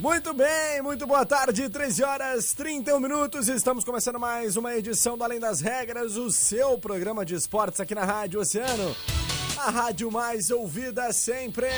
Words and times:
Muito 0.00 0.34
bem, 0.34 0.82
muito 0.82 1.06
boa 1.06 1.24
tarde, 1.24 1.68
13 1.68 2.02
horas 2.02 2.52
31 2.52 2.98
minutos. 2.98 3.48
Estamos 3.48 3.84
começando 3.84 4.18
mais 4.18 4.56
uma 4.56 4.74
edição 4.74 5.16
do 5.16 5.22
Além 5.22 5.38
das 5.38 5.60
Regras, 5.60 6.16
o 6.16 6.30
seu 6.32 6.76
programa 6.78 7.24
de 7.24 7.34
esportes 7.34 7.80
aqui 7.80 7.94
na 7.94 8.04
Rádio 8.04 8.40
Oceano, 8.40 8.94
a 9.56 9.70
rádio 9.70 10.10
mais 10.10 10.50
ouvida 10.50 11.12
sempre. 11.12 11.68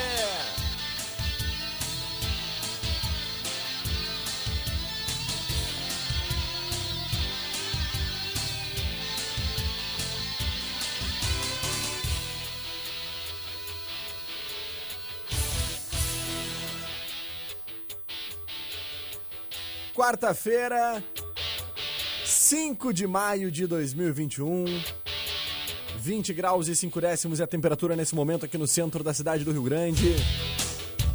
Quarta-feira, 20.07 21.03
5 22.25 22.95
de 22.95 23.09
maio 23.09 23.51
de 23.51 23.67
2021. 23.67 24.65
20 25.99 26.33
graus 26.33 26.69
e 26.69 26.77
5 26.77 27.01
décimos 27.01 27.41
é 27.41 27.43
a 27.43 27.47
temperatura 27.47 27.97
nesse 27.97 28.15
momento 28.15 28.45
aqui 28.45 28.57
no 28.57 28.69
centro 28.69 29.03
da 29.03 29.13
cidade 29.13 29.43
do 29.43 29.51
Rio 29.51 29.65
Grande. 29.65 30.15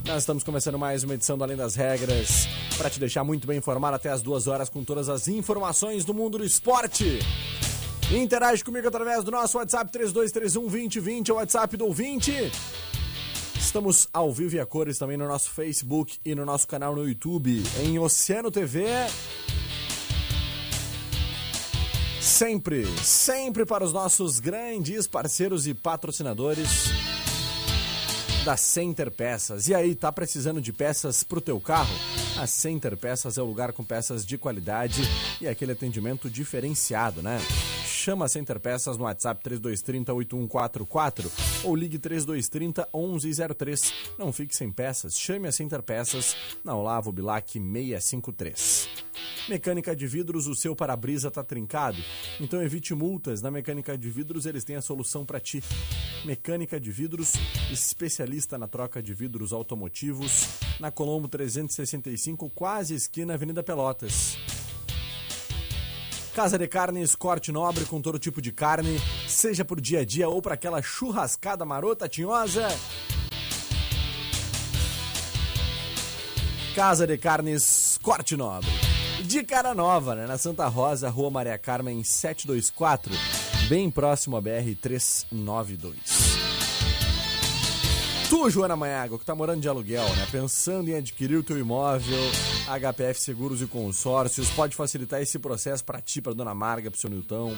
Nós 0.05 0.23
estamos 0.23 0.43
começando 0.43 0.77
mais 0.77 1.05
uma 1.05 1.13
edição 1.13 1.37
do 1.37 1.43
Além 1.45 1.55
das 1.55 1.73
Regras 1.73 2.49
para 2.77 2.89
te 2.89 2.99
deixar 2.99 3.23
muito 3.23 3.47
bem 3.47 3.59
informado 3.59 3.95
até 3.95 4.09
as 4.09 4.21
duas 4.21 4.45
horas 4.45 4.67
com 4.67 4.83
todas 4.83 5.07
as 5.07 5.29
informações 5.29 6.03
do 6.03 6.13
mundo 6.13 6.37
do 6.37 6.43
esporte. 6.43 7.19
Interage 8.11 8.61
comigo 8.61 8.89
através 8.89 9.23
do 9.23 9.31
nosso 9.31 9.57
WhatsApp 9.57 9.89
3231 9.89 10.63
2020, 10.63 11.31
o 11.31 11.35
WhatsApp 11.35 11.77
do 11.77 11.85
ouvinte. 11.85 12.33
Estamos 13.71 14.05
ao 14.11 14.33
vivo 14.33 14.57
e 14.57 14.59
a 14.59 14.65
cores 14.65 14.97
também 14.97 15.15
no 15.15 15.25
nosso 15.25 15.49
Facebook 15.49 16.19
e 16.25 16.35
no 16.35 16.45
nosso 16.45 16.67
canal 16.67 16.93
no 16.93 17.07
YouTube, 17.07 17.63
em 17.81 17.97
Oceano 17.97 18.51
TV. 18.51 18.83
Sempre, 22.19 22.85
sempre 23.01 23.65
para 23.65 23.85
os 23.85 23.93
nossos 23.93 24.41
grandes 24.41 25.07
parceiros 25.07 25.67
e 25.67 25.73
patrocinadores 25.73 26.67
da 28.43 28.57
Center 28.57 29.09
Peças. 29.09 29.69
E 29.69 29.73
aí, 29.73 29.95
tá 29.95 30.11
precisando 30.11 30.59
de 30.59 30.73
peças 30.73 31.23
para 31.23 31.37
o 31.37 31.41
teu 31.41 31.57
carro? 31.61 31.95
A 32.37 32.45
Center 32.45 32.97
Peças 32.97 33.37
é 33.37 33.41
o 33.41 33.45
lugar 33.45 33.71
com 33.71 33.85
peças 33.85 34.25
de 34.25 34.37
qualidade 34.37 35.01
e 35.39 35.47
aquele 35.47 35.71
atendimento 35.71 36.29
diferenciado, 36.29 37.21
né? 37.21 37.39
Chama 38.03 38.27
Center 38.27 38.59
Peças 38.59 38.97
no 38.97 39.03
WhatsApp 39.03 39.43
3230 39.43 40.11
8144 40.11 41.31
ou 41.63 41.75
ligue 41.75 41.99
3230 41.99 42.89
1103. 42.91 43.93
Não 44.17 44.33
fique 44.33 44.55
sem 44.55 44.71
peças, 44.71 45.15
chame 45.15 45.47
a 45.47 45.51
Center 45.51 45.83
Peças 45.83 46.35
na 46.63 46.75
Olavo 46.75 47.11
Bilac 47.11 47.51
653. 47.51 48.89
Mecânica 49.47 49.95
de 49.95 50.07
vidros, 50.07 50.47
o 50.47 50.55
seu 50.55 50.75
para-brisa 50.75 51.27
está 51.27 51.43
trincado? 51.43 51.99
Então 52.39 52.63
evite 52.63 52.95
multas. 52.95 53.39
Na 53.39 53.51
Mecânica 53.51 53.95
de 53.95 54.09
Vidros 54.09 54.47
eles 54.47 54.63
têm 54.63 54.77
a 54.77 54.81
solução 54.81 55.23
para 55.23 55.39
ti. 55.39 55.63
Mecânica 56.25 56.79
de 56.79 56.91
Vidros, 56.91 57.33
especialista 57.71 58.57
na 58.57 58.67
troca 58.67 59.01
de 59.01 59.13
vidros 59.13 59.53
automotivos, 59.53 60.47
na 60.79 60.89
Colombo 60.89 61.27
365, 61.27 62.49
quase 62.49 62.95
esquina 62.95 63.35
Avenida 63.35 63.61
Pelotas. 63.61 64.37
Casa 66.33 66.57
de 66.57 66.65
Carnes, 66.65 67.13
corte 67.13 67.51
nobre 67.51 67.83
com 67.83 68.01
todo 68.01 68.17
tipo 68.17 68.41
de 68.41 68.53
carne, 68.53 69.01
seja 69.27 69.65
por 69.65 69.81
dia 69.81 69.99
a 69.99 70.05
dia 70.05 70.29
ou 70.29 70.41
para 70.41 70.53
aquela 70.53 70.81
churrascada 70.81 71.65
marota 71.65 72.07
tinhosa. 72.07 72.67
Casa 76.73 77.05
de 77.05 77.17
Carnes, 77.17 77.99
corte 78.01 78.37
nobre. 78.37 78.69
De 79.25 79.43
cara 79.43 79.75
nova, 79.75 80.15
né? 80.15 80.25
Na 80.25 80.37
Santa 80.37 80.67
Rosa, 80.67 81.09
Rua 81.09 81.29
Maria 81.29 81.57
Carmen 81.57 82.01
724, 82.01 83.13
bem 83.67 83.91
próximo 83.91 84.37
à 84.37 84.41
BR 84.41 84.73
392. 84.81 86.30
Joana 88.49 88.75
Maiago, 88.75 89.19
que 89.19 89.25
tá 89.25 89.35
morando 89.35 89.61
de 89.61 89.69
aluguel, 89.69 90.09
né? 90.15 90.27
Pensando 90.31 90.89
em 90.89 90.95
adquirir 90.95 91.37
o 91.37 91.43
teu 91.43 91.59
imóvel, 91.59 92.17
HPF 92.67 93.21
Seguros 93.21 93.61
e 93.61 93.67
Consórcios 93.67 94.49
pode 94.49 94.75
facilitar 94.75 95.21
esse 95.21 95.37
processo 95.37 95.83
para 95.83 96.01
ti, 96.01 96.19
para 96.21 96.33
dona 96.33 96.55
Marga, 96.55 96.89
pro 96.89 96.99
seu 96.99 97.09
Nilton. 97.09 97.55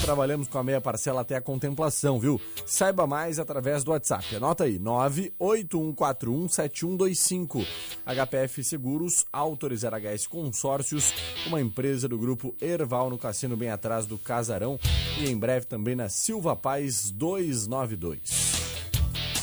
Trabalhamos 0.00 0.48
com 0.48 0.58
a 0.58 0.62
meia 0.62 0.80
parcela 0.80 1.22
até 1.22 1.36
a 1.36 1.40
contemplação, 1.40 2.20
viu? 2.20 2.40
Saiba 2.64 3.06
mais 3.06 3.38
através 3.38 3.82
do 3.82 3.90
WhatsApp. 3.90 4.36
Anota 4.36 4.64
aí, 4.64 4.78
981417125. 4.78 7.66
HPF 8.06 8.62
Seguros, 8.62 9.24
Autorizar 9.32 9.92
HS 9.94 10.26
Consórcios, 10.26 11.12
uma 11.46 11.60
empresa 11.60 12.06
do 12.06 12.16
grupo 12.16 12.54
Erval 12.60 13.10
no 13.10 13.18
Cassino, 13.18 13.56
bem 13.56 13.70
atrás 13.70 14.06
do 14.06 14.16
Casarão. 14.16 14.78
E 15.18 15.28
em 15.28 15.36
breve 15.36 15.66
também 15.66 15.96
na 15.96 16.08
Silva 16.08 16.54
Paz 16.54 17.10
292. 17.10 18.45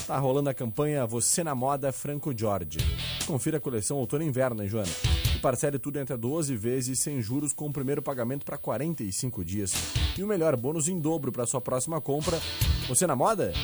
Tá 0.06 0.18
rolando 0.18 0.50
a 0.50 0.54
campanha 0.54 1.06
Você 1.06 1.42
na 1.42 1.54
Moda 1.54 1.90
Franco 1.90 2.36
Jorge. 2.36 2.78
Confira 3.26 3.56
a 3.56 3.60
coleção 3.60 3.96
outono 3.96 4.22
e 4.22 4.26
inverno, 4.26 4.62
hein, 4.62 4.68
Joana? 4.68 4.90
E 5.34 5.38
parcele 5.38 5.78
tudo 5.78 5.98
entre 5.98 6.14
12 6.14 6.54
vezes 6.56 6.98
sem 6.98 7.22
juros 7.22 7.54
com 7.54 7.66
o 7.66 7.72
primeiro 7.72 8.02
pagamento 8.02 8.44
para 8.44 8.58
45 8.58 9.42
dias. 9.42 9.72
E 10.18 10.22
o 10.22 10.26
melhor 10.26 10.56
bônus 10.56 10.88
em 10.88 11.00
dobro 11.00 11.32
para 11.32 11.46
sua 11.46 11.60
próxima 11.60 12.02
compra. 12.02 12.38
Você 12.86 13.06
na 13.06 13.16
moda? 13.16 13.54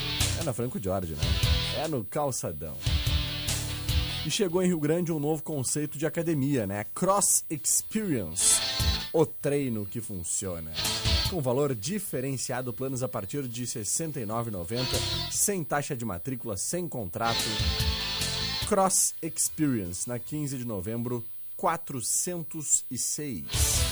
É 0.41 0.45
na 0.45 0.55
Franco 0.55 0.83
Jorge, 0.83 1.13
né? 1.13 1.23
É 1.85 1.87
no 1.87 2.05
calçadão. 2.05 2.77
E 4.25 4.31
chegou 4.31 4.63
em 4.63 4.67
Rio 4.67 4.81
Grande 4.81 5.13
um 5.13 5.19
novo 5.19 5.43
conceito 5.43 5.99
de 5.99 6.07
academia, 6.07 6.67
né? 6.67 6.87
Cross 6.95 7.45
Experience. 7.51 8.70
O 9.13 9.27
treino 9.27 9.85
que 9.85 10.01
funciona 10.01 10.73
com 11.31 11.41
valor 11.41 11.75
diferenciado, 11.77 12.73
planos 12.73 13.05
a 13.05 13.09
partir 13.09 13.47
de 13.47 13.61
R$ 13.61 13.67
69,90, 13.67 15.31
sem 15.31 15.63
taxa 15.63 15.95
de 15.95 16.05
matrícula, 16.05 16.57
sem 16.57 16.89
contrato. 16.89 17.39
Cross 18.69 19.15
Experience, 19.23 20.09
na 20.09 20.19
15 20.19 20.59
de 20.59 20.65
novembro, 20.65 21.25
406. 21.57 23.90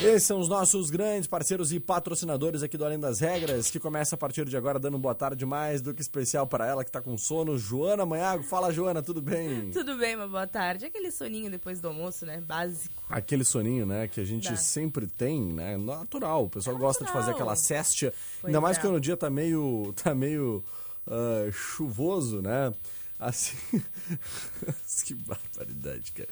Esses 0.00 0.22
são 0.22 0.38
os 0.38 0.48
nossos 0.48 0.90
grandes 0.90 1.26
parceiros 1.26 1.72
e 1.72 1.80
patrocinadores 1.80 2.62
aqui 2.62 2.78
do 2.78 2.84
Além 2.84 3.00
das 3.00 3.18
Regras, 3.18 3.68
que 3.68 3.80
começa 3.80 4.14
a 4.14 4.18
partir 4.18 4.44
de 4.44 4.56
agora 4.56 4.78
dando 4.78 4.96
boa 4.96 5.14
tarde 5.14 5.44
mais 5.44 5.82
do 5.82 5.92
que 5.92 6.00
especial 6.00 6.46
para 6.46 6.64
ela 6.66 6.84
que 6.84 6.90
tá 6.90 7.00
com 7.00 7.18
sono, 7.18 7.58
Joana 7.58 8.06
Manhago. 8.06 8.44
Fala, 8.44 8.72
Joana, 8.72 9.02
tudo 9.02 9.20
bem? 9.20 9.72
Tudo 9.72 9.96
bem, 9.96 10.14
uma 10.14 10.28
boa 10.28 10.46
tarde. 10.46 10.86
Aquele 10.86 11.10
soninho 11.10 11.50
depois 11.50 11.80
do 11.80 11.88
almoço, 11.88 12.24
né? 12.24 12.40
Básico. 12.40 13.02
Aquele 13.10 13.42
soninho, 13.42 13.84
né, 13.84 14.06
que 14.06 14.20
a 14.20 14.24
gente 14.24 14.48
Dá. 14.50 14.56
sempre 14.56 15.08
tem, 15.08 15.42
né? 15.42 15.76
Natural. 15.76 16.44
O 16.44 16.48
pessoal 16.48 16.76
É 16.76 16.78
gosta 16.78 17.04
de 17.04 17.10
fazer 17.10 17.32
natural. 17.32 17.48
aquela 17.48 17.56
céstia. 17.56 18.14
Pois 18.40 18.54
Ainda 18.54 18.60
mais 18.60 18.78
é. 18.78 18.80
quando 18.80 18.94
o 18.94 19.00
dia 19.00 19.16
tá 19.16 19.28
meio, 19.28 19.92
tá 20.00 20.14
meio 20.14 20.62
ah, 21.08 21.50
chuvoso, 21.50 22.40
né? 22.40 22.72
Assim. 23.18 23.56
que 25.04 25.14
barbaridade, 25.14 26.12
cara. 26.12 26.28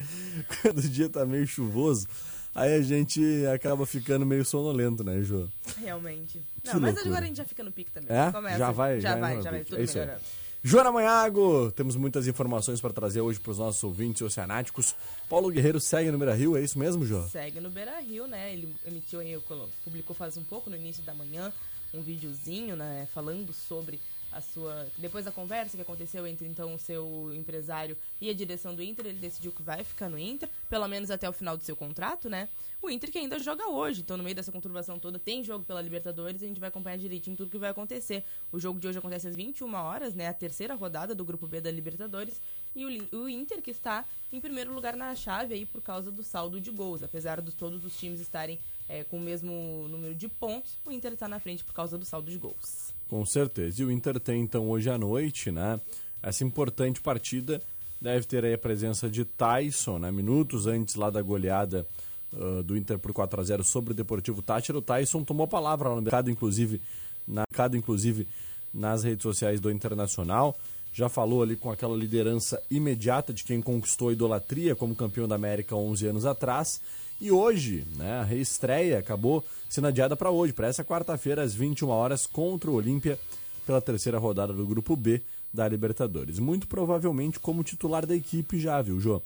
Quando 0.62 0.78
o 0.78 0.88
dia 0.88 1.08
tá 1.08 1.26
meio 1.26 1.44
chuvoso, 1.48 2.06
aí 2.56 2.74
a 2.74 2.82
gente 2.82 3.20
acaba 3.46 3.86
ficando 3.86 4.26
meio 4.26 4.44
sonolento, 4.44 5.04
né, 5.04 5.22
Jô? 5.22 5.46
Realmente. 5.78 6.42
Que 6.62 6.72
Não, 6.72 6.80
mas 6.80 6.96
agora 6.98 7.24
a 7.24 7.26
gente 7.28 7.36
já 7.36 7.44
fica 7.44 7.62
no 7.62 7.70
pique 7.70 7.90
também. 7.90 8.16
É? 8.16 8.32
Começa, 8.32 8.58
já 8.58 8.70
vai, 8.70 9.00
já 9.00 9.10
já 9.10 9.16
vai, 9.16 9.32
entra 9.32 9.42
já 9.44 9.50
vai 9.50 9.64
tudo 9.64 9.80
É 9.80 9.84
isso 9.84 9.98
aí. 9.98 10.04
melhorando. 10.06 10.24
Joana 10.62 10.90
Manhago, 10.90 11.70
temos 11.70 11.94
muitas 11.94 12.26
informações 12.26 12.80
para 12.80 12.92
trazer 12.92 13.20
hoje 13.20 13.38
para 13.38 13.52
os 13.52 13.58
nossos 13.58 13.84
ouvintes 13.84 14.20
oceanáticos. 14.22 14.96
Paulo 15.28 15.48
Guerreiro 15.48 15.78
segue 15.78 16.10
no 16.10 16.18
Beira 16.18 16.34
Rio, 16.34 16.56
é 16.56 16.60
isso 16.62 16.76
mesmo, 16.76 17.06
João? 17.06 17.28
Segue 17.28 17.60
no 17.60 17.70
Beira 17.70 18.00
Rio, 18.00 18.26
né? 18.26 18.52
Ele 18.52 18.74
emitiu 18.84 19.20
aí, 19.20 19.38
publicou 19.84 20.16
faz 20.16 20.36
um 20.36 20.42
pouco 20.42 20.68
no 20.68 20.74
início 20.74 21.04
da 21.04 21.14
manhã 21.14 21.52
um 21.94 22.02
videozinho, 22.02 22.74
né? 22.74 23.06
Falando 23.14 23.52
sobre 23.52 24.00
a 24.36 24.40
sua. 24.40 24.86
Depois 24.98 25.24
da 25.24 25.32
conversa 25.32 25.76
que 25.76 25.82
aconteceu 25.82 26.26
entre 26.26 26.46
então 26.46 26.74
o 26.74 26.78
seu 26.78 27.32
empresário 27.34 27.96
e 28.20 28.28
a 28.28 28.34
direção 28.34 28.74
do 28.74 28.82
Inter, 28.82 29.06
ele 29.06 29.18
decidiu 29.18 29.50
que 29.50 29.62
vai 29.62 29.82
ficar 29.82 30.08
no 30.08 30.18
Inter, 30.18 30.48
pelo 30.68 30.86
menos 30.86 31.10
até 31.10 31.28
o 31.28 31.32
final 31.32 31.56
do 31.56 31.64
seu 31.64 31.74
contrato, 31.74 32.28
né? 32.28 32.48
O 32.82 32.90
Inter 32.90 33.10
que 33.10 33.18
ainda 33.18 33.38
joga 33.38 33.66
hoje, 33.68 34.02
então 34.02 34.16
no 34.16 34.22
meio 34.22 34.36
dessa 34.36 34.52
conturbação 34.52 34.98
toda 34.98 35.18
tem 35.18 35.42
jogo 35.42 35.64
pela 35.64 35.80
Libertadores, 35.80 36.42
a 36.42 36.46
gente 36.46 36.60
vai 36.60 36.68
acompanhar 36.68 36.98
direitinho 36.98 37.36
tudo 37.36 37.50
que 37.50 37.58
vai 37.58 37.70
acontecer. 37.70 38.22
O 38.52 38.58
jogo 38.60 38.78
de 38.78 38.86
hoje 38.86 38.98
acontece 38.98 39.28
às 39.28 39.34
21 39.34 39.74
horas, 39.74 40.14
né? 40.14 40.28
A 40.28 40.34
terceira 40.34 40.74
rodada 40.74 41.14
do 41.14 41.24
grupo 41.24 41.46
B 41.46 41.60
da 41.60 41.70
Libertadores. 41.70 42.40
E 42.74 42.84
o, 42.84 43.18
o 43.18 43.28
Inter 43.28 43.62
que 43.62 43.70
está 43.70 44.04
em 44.32 44.40
primeiro 44.40 44.72
lugar 44.72 44.96
na 44.96 45.14
chave 45.14 45.54
aí 45.54 45.64
por 45.64 45.80
causa 45.80 46.10
do 46.10 46.22
saldo 46.22 46.60
de 46.60 46.70
gols. 46.70 47.02
Apesar 47.02 47.40
de 47.40 47.52
todos 47.52 47.84
os 47.84 47.96
times 47.96 48.20
estarem 48.20 48.58
é, 48.88 49.04
com 49.04 49.18
o 49.18 49.20
mesmo 49.20 49.86
número 49.88 50.14
de 50.14 50.28
pontos, 50.28 50.78
o 50.84 50.92
Inter 50.92 51.12
está 51.12 51.28
na 51.28 51.40
frente 51.40 51.64
por 51.64 51.74
causa 51.74 51.98
do 51.98 52.04
saldo 52.04 52.30
de 52.30 52.38
gols. 52.38 52.94
Com 53.08 53.24
certeza. 53.24 53.82
E 53.82 53.84
o 53.84 53.90
Inter 53.90 54.18
tem 54.20 54.42
então 54.42 54.68
hoje 54.68 54.90
à 54.90 54.98
noite, 54.98 55.50
né? 55.50 55.80
Essa 56.22 56.44
importante 56.44 57.00
partida 57.00 57.62
deve 58.00 58.26
ter 58.26 58.44
aí 58.44 58.54
a 58.54 58.58
presença 58.58 59.08
de 59.08 59.24
Tyson, 59.24 59.98
né? 59.98 60.10
Minutos 60.10 60.66
antes 60.66 60.94
lá 60.94 61.10
da 61.10 61.22
goleada 61.22 61.86
uh, 62.32 62.62
do 62.62 62.76
Inter 62.76 62.98
por 62.98 63.12
4 63.12 63.40
a 63.40 63.44
0 63.44 63.64
sobre 63.64 63.92
o 63.92 63.94
Deportivo 63.94 64.42
Tátira. 64.42 64.78
O 64.78 64.82
Tyson 64.82 65.24
tomou 65.24 65.46
palavra 65.46 65.88
lá 65.88 65.96
no 65.96 66.02
mercado, 66.02 66.30
inclusive, 66.30 66.80
na 67.26 67.44
inclusive 67.74 68.26
nas 68.72 69.02
redes 69.02 69.22
sociais 69.22 69.60
do 69.60 69.70
Internacional. 69.70 70.56
Já 70.96 71.10
falou 71.10 71.42
ali 71.42 71.56
com 71.56 71.70
aquela 71.70 71.94
liderança 71.94 72.58
imediata 72.70 73.30
de 73.30 73.44
quem 73.44 73.60
conquistou 73.60 74.08
a 74.08 74.14
idolatria 74.14 74.74
como 74.74 74.96
campeão 74.96 75.28
da 75.28 75.34
América 75.34 75.76
11 75.76 76.06
anos 76.06 76.24
atrás 76.24 76.80
e 77.20 77.30
hoje, 77.30 77.84
né, 77.96 78.12
a 78.14 78.22
reestreia 78.22 78.98
acabou 78.98 79.44
sendo 79.68 79.88
adiada 79.88 80.16
para 80.16 80.30
hoje, 80.30 80.54
para 80.54 80.68
essa 80.68 80.82
quarta-feira, 80.82 81.42
às 81.42 81.54
21 81.54 81.90
horas, 81.90 82.26
contra 82.26 82.70
o 82.70 82.74
Olímpia, 82.74 83.18
pela 83.66 83.82
terceira 83.82 84.16
rodada 84.16 84.54
do 84.54 84.66
Grupo 84.66 84.96
B 84.96 85.20
da 85.52 85.68
Libertadores. 85.68 86.38
Muito 86.38 86.66
provavelmente 86.66 87.38
como 87.38 87.62
titular 87.62 88.06
da 88.06 88.16
equipe 88.16 88.58
já, 88.58 88.80
viu, 88.80 88.98
Jô? 88.98 89.20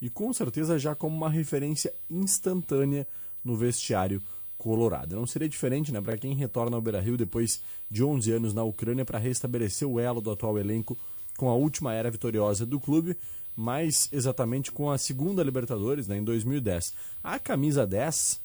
E 0.00 0.08
com 0.08 0.32
certeza 0.32 0.78
já 0.78 0.94
como 0.94 1.16
uma 1.16 1.28
referência 1.28 1.92
instantânea 2.08 3.04
no 3.44 3.56
vestiário 3.56 4.22
colorado. 4.56 5.16
Não 5.16 5.26
seria 5.26 5.48
diferente, 5.48 5.90
né, 5.90 6.00
para 6.00 6.16
quem 6.16 6.36
retorna 6.36 6.76
ao 6.76 6.82
Beira-Rio 6.82 7.16
depois 7.16 7.60
de 7.90 8.04
11 8.04 8.30
anos 8.30 8.54
na 8.54 8.62
Ucrânia 8.62 9.04
para 9.04 9.18
restabelecer 9.18 9.88
o 9.88 9.98
elo 9.98 10.20
do 10.20 10.30
atual 10.30 10.56
elenco 10.56 10.96
com 11.36 11.48
a 11.48 11.54
última 11.54 11.94
era 11.94 12.10
vitoriosa 12.10 12.64
do 12.64 12.80
clube, 12.80 13.16
mais 13.54 14.08
exatamente 14.12 14.70
com 14.70 14.90
a 14.90 14.98
segunda 14.98 15.42
Libertadores, 15.42 16.06
né, 16.06 16.18
em 16.18 16.24
2010. 16.24 16.94
A 17.22 17.38
camisa 17.38 17.86
10, 17.86 18.40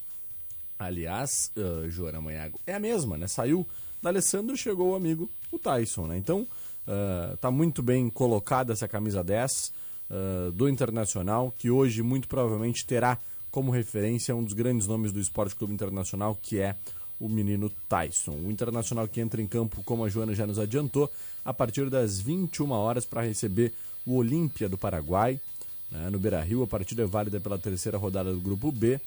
aliás, 0.80 1.52
uh, 1.58 1.90
Joana 1.90 2.22
Manhago, 2.22 2.60
é 2.66 2.74
a 2.74 2.80
mesma, 2.80 3.18
né? 3.18 3.28
Saiu 3.28 3.68
da 4.02 4.10
Alessandro, 4.10 4.56
chegou 4.56 4.92
o 4.92 4.96
amigo, 4.96 5.30
o 5.52 5.60
Tyson, 5.60 6.08
né? 6.08 6.18
Então, 6.18 6.48
uh, 6.88 7.38
tá 7.38 7.52
muito 7.52 7.84
bem 7.84 8.10
colocada 8.10 8.74
essa 8.74 8.88
camisa 8.88 9.24
10 9.24 9.74
uh, 10.10 10.52
do 10.52 10.70
Internacional, 10.70 11.54
que 11.58 11.70
hoje 11.70 12.02
muito 12.02 12.28
provavelmente 12.28 12.86
terá 12.86 13.18
como 13.52 13.70
referência 13.70 14.36
um 14.36 14.44
dos 14.44 14.54
grandes 14.54 14.88
nomes 14.88 15.12
do 15.12 15.20
Esporte 15.20 15.56
Clube 15.56 15.74
Internacional, 15.74 16.38
que 16.42 16.60
é 16.60 16.76
o 17.22 17.30
menino 17.30 17.72
Tyson. 17.88 18.32
O 18.32 18.52
Internacional 18.52 19.08
que 19.08 19.22
entra 19.22 19.40
em 19.40 19.48
campo, 19.48 19.84
como 19.84 20.04
a 20.04 20.10
Joana 20.10 20.34
já 20.34 20.48
nos 20.48 20.58
adiantou, 20.58 21.10
a 21.46 21.54
partir 21.54 21.88
das 21.88 22.20
21 22.20 22.72
horas 22.72 23.06
para 23.06 23.22
receber 23.22 23.72
o 24.06 24.16
Olímpia 24.16 24.68
do 24.68 24.78
Paraguai, 24.78 25.40
né, 25.92 26.10
no 26.10 26.18
Beira 26.18 26.42
Rio. 26.42 26.64
A 26.64 26.68
partida 26.68 27.04
é 27.04 27.06
válida 27.06 27.40
pela 27.40 27.60
terceira 27.60 27.98
rodada 27.98 28.34
do 28.34 28.40
Grupo 28.40 28.72
B. 28.72 29.00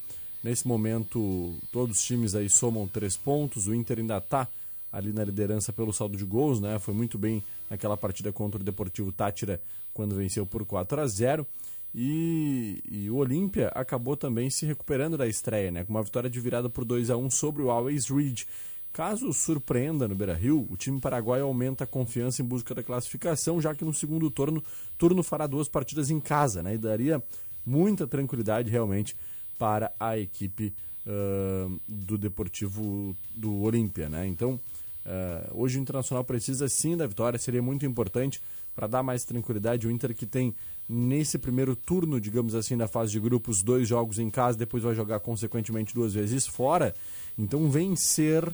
Nesse 0.44 0.69
momento, 0.69 1.56
todos 1.72 1.99
os 1.99 2.05
times 2.05 2.37
aí 2.37 2.49
somam 2.49 2.87
três 2.87 3.16
pontos. 3.16 3.66
O 3.66 3.75
Inter 3.75 3.99
ainda 3.99 4.19
está 4.19 4.46
ali 4.93 5.12
na 5.12 5.25
liderança 5.25 5.72
pelo 5.72 5.93
saldo 5.93 6.16
de 6.16 6.25
gols, 6.25 6.61
né? 6.61 6.78
Foi 6.78 6.94
muito 6.94 7.19
bem 7.19 7.43
naquela 7.69 7.96
partida 7.96 8.32
contra 8.32 8.61
o 8.61 8.64
Deportivo 8.64 9.11
Tátira, 9.11 9.61
quando 9.93 10.14
venceu 10.14 10.46
por 10.46 10.64
4 10.64 11.00
a 11.00 11.06
0 11.06 11.46
e, 11.94 12.82
e 12.91 13.08
o 13.08 13.17
Olímpia 13.17 13.69
acabou 13.69 14.17
também 14.17 14.50
se 14.50 14.67
recuperando 14.67 15.17
da 15.17 15.29
estreia, 15.29 15.70
né? 15.70 15.85
Com 15.85 15.93
uma 15.93 16.02
vitória 16.02 16.29
de 16.29 16.41
virada 16.41 16.69
por 16.69 16.85
2 16.85 17.08
a 17.08 17.17
1 17.17 17.31
sobre 17.31 17.62
o 17.62 17.70
Always 17.70 18.08
Reed. 18.08 18.43
Caso 18.93 19.32
surpreenda 19.32 20.08
no 20.08 20.14
Beira-Rio, 20.14 20.67
o 20.70 20.76
time 20.76 21.00
paraguaio 21.00 21.44
aumenta 21.44 21.85
a 21.85 21.87
confiança 21.87 22.43
em 22.43 22.44
busca 22.44 22.75
da 22.75 22.82
classificação, 22.82 23.61
já 23.61 23.75
que 23.75 23.85
no 23.85 23.94
segundo 23.94 24.29
turno, 24.31 24.62
turno 24.99 25.23
fará 25.23 25.46
duas 25.46 25.69
partidas 25.69 26.11
em 26.11 26.19
casa, 26.19 26.62
né? 26.62 26.75
E 26.75 26.79
daria 26.79 27.23
muita 27.64 28.06
tranquilidade 28.08 28.70
realmente 28.70 29.17
para 29.56 29.93
a 29.99 30.19
equipe 30.19 30.75
uh, 31.06 31.81
do 31.87 32.19
Deportivo 32.19 33.17
do 33.37 33.62
Olímpia, 33.62 34.08
né? 34.08 34.26
Então, 34.26 34.55
uh, 35.06 35.61
hoje 35.61 35.79
o 35.79 35.81
Internacional 35.81 36.25
precisa 36.25 36.69
sim 36.69 36.97
da 36.97 37.06
vitória, 37.06 37.38
seria 37.38 37.62
muito 37.62 37.87
importante 37.87 38.40
para 38.75 38.87
dar 38.87 39.02
mais 39.02 39.25
tranquilidade. 39.25 39.87
O 39.87 39.90
Inter 39.90 40.14
que 40.14 40.26
tem 40.26 40.55
nesse 40.88 41.38
primeiro 41.38 41.75
turno, 41.75 42.20
digamos 42.20 42.54
assim, 42.54 42.76
da 42.76 42.86
fase 42.86 43.12
de 43.12 43.20
grupos, 43.20 43.62
dois 43.62 43.88
jogos 43.88 44.19
em 44.19 44.31
casa, 44.31 44.58
depois 44.58 44.82
vai 44.82 44.94
jogar 44.94 45.20
consequentemente 45.20 45.94
duas 45.94 46.14
vezes 46.14 46.46
fora. 46.46 46.94
Então, 47.38 47.70
vencer 47.70 48.52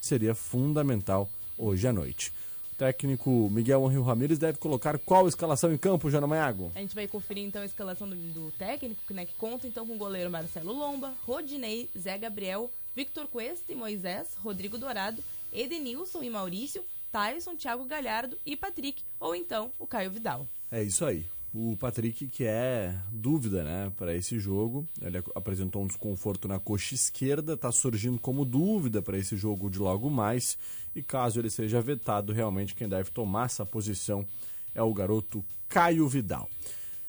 seria 0.00 0.34
fundamental 0.34 1.28
hoje 1.56 1.86
à 1.86 1.92
noite. 1.92 2.32
O 2.72 2.76
técnico 2.76 3.48
Miguel 3.50 3.86
Angel 3.86 4.02
Ramírez 4.02 4.38
deve 4.38 4.58
colocar 4.58 4.98
qual 4.98 5.28
escalação 5.28 5.72
em 5.72 5.78
campo, 5.78 6.10
Jana 6.10 6.26
Maiago? 6.26 6.72
A 6.74 6.80
gente 6.80 6.94
vai 6.94 7.06
conferir 7.06 7.44
então 7.44 7.62
a 7.62 7.66
escalação 7.66 8.08
do, 8.08 8.16
do 8.16 8.50
técnico, 8.52 9.14
né, 9.14 9.24
que 9.26 9.34
conta 9.34 9.66
então 9.66 9.86
com 9.86 9.94
o 9.94 9.98
goleiro 9.98 10.30
Marcelo 10.30 10.72
Lomba, 10.72 11.14
Rodinei, 11.24 11.88
Zé 11.96 12.18
Gabriel, 12.18 12.70
Victor 12.96 13.28
Cuesta 13.28 13.70
e 13.70 13.74
Moisés, 13.74 14.28
Rodrigo 14.42 14.78
Dourado, 14.78 15.22
Edenilson 15.52 16.22
e 16.22 16.30
Maurício, 16.30 16.82
Tyson, 17.12 17.54
Thiago 17.54 17.84
Galhardo 17.84 18.36
e 18.44 18.56
Patrick, 18.56 19.02
ou 19.20 19.36
então 19.36 19.70
o 19.78 19.86
Caio 19.86 20.10
Vidal. 20.10 20.48
É 20.70 20.82
isso 20.82 21.04
aí 21.04 21.26
o 21.54 21.76
Patrick, 21.76 22.28
que 22.28 22.44
é 22.44 22.98
dúvida 23.10 23.62
né, 23.62 23.92
para 23.96 24.14
esse 24.14 24.38
jogo. 24.38 24.88
Ele 25.00 25.22
apresentou 25.34 25.82
um 25.82 25.86
desconforto 25.86 26.48
na 26.48 26.58
coxa 26.58 26.94
esquerda, 26.94 27.54
está 27.54 27.70
surgindo 27.70 28.18
como 28.18 28.44
dúvida 28.44 29.02
para 29.02 29.18
esse 29.18 29.36
jogo 29.36 29.68
de 29.68 29.78
logo 29.78 30.08
mais. 30.08 30.56
E 30.94 31.02
caso 31.02 31.38
ele 31.38 31.50
seja 31.50 31.80
vetado, 31.80 32.32
realmente 32.32 32.74
quem 32.74 32.88
deve 32.88 33.10
tomar 33.10 33.46
essa 33.46 33.66
posição 33.66 34.26
é 34.74 34.82
o 34.82 34.94
garoto 34.94 35.44
Caio 35.68 36.08
Vidal. 36.08 36.48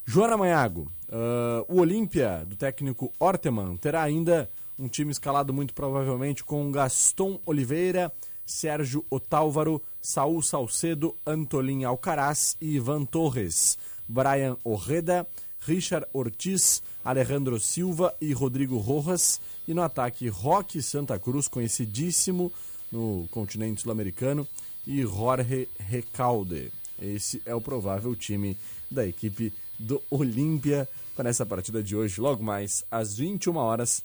Joana 0.05 0.35
Manhago, 0.35 0.91
uh, 1.07 1.73
o 1.73 1.79
Olímpia, 1.79 2.43
do 2.45 2.57
técnico 2.57 3.13
Orteman, 3.17 3.77
terá 3.77 4.03
ainda 4.03 4.49
um 4.77 4.89
time 4.89 5.11
escalado 5.11 5.53
muito 5.53 5.73
provavelmente 5.73 6.43
com 6.43 6.69
Gaston 6.69 7.39
Oliveira, 7.45 8.11
Sérgio 8.45 9.05
Otálvaro, 9.09 9.81
Saul 10.01 10.41
Salcedo, 10.41 11.15
Antolin 11.25 11.85
Alcaraz 11.85 12.57
e 12.59 12.75
Ivan 12.75 13.05
Torres. 13.05 13.77
Brian 14.07 14.57
Orreda, 14.63 15.27
Richard 15.61 16.05
Ortiz, 16.13 16.81
Alejandro 17.03 17.59
Silva 17.59 18.13
e 18.19 18.33
Rodrigo 18.33 18.77
Rojas. 18.77 19.39
E 19.67 19.73
no 19.73 19.81
ataque, 19.81 20.27
Roque 20.27 20.81
Santa 20.81 21.17
Cruz, 21.17 21.47
conhecidíssimo 21.47 22.51
no 22.91 23.27
continente 23.31 23.81
sul-americano, 23.81 24.47
e 24.85 25.01
Jorge 25.01 25.67
Recalde. 25.79 26.71
Esse 27.01 27.41
é 27.45 27.55
o 27.55 27.61
provável 27.61 28.15
time 28.15 28.57
da 28.89 29.05
equipe 29.05 29.51
do 29.79 30.01
Olímpia 30.09 30.87
para 31.15 31.29
essa 31.29 31.45
partida 31.45 31.81
de 31.81 31.95
hoje, 31.95 32.21
logo 32.21 32.43
mais 32.43 32.83
às 32.91 33.17
21 33.17 33.55
horas, 33.55 34.03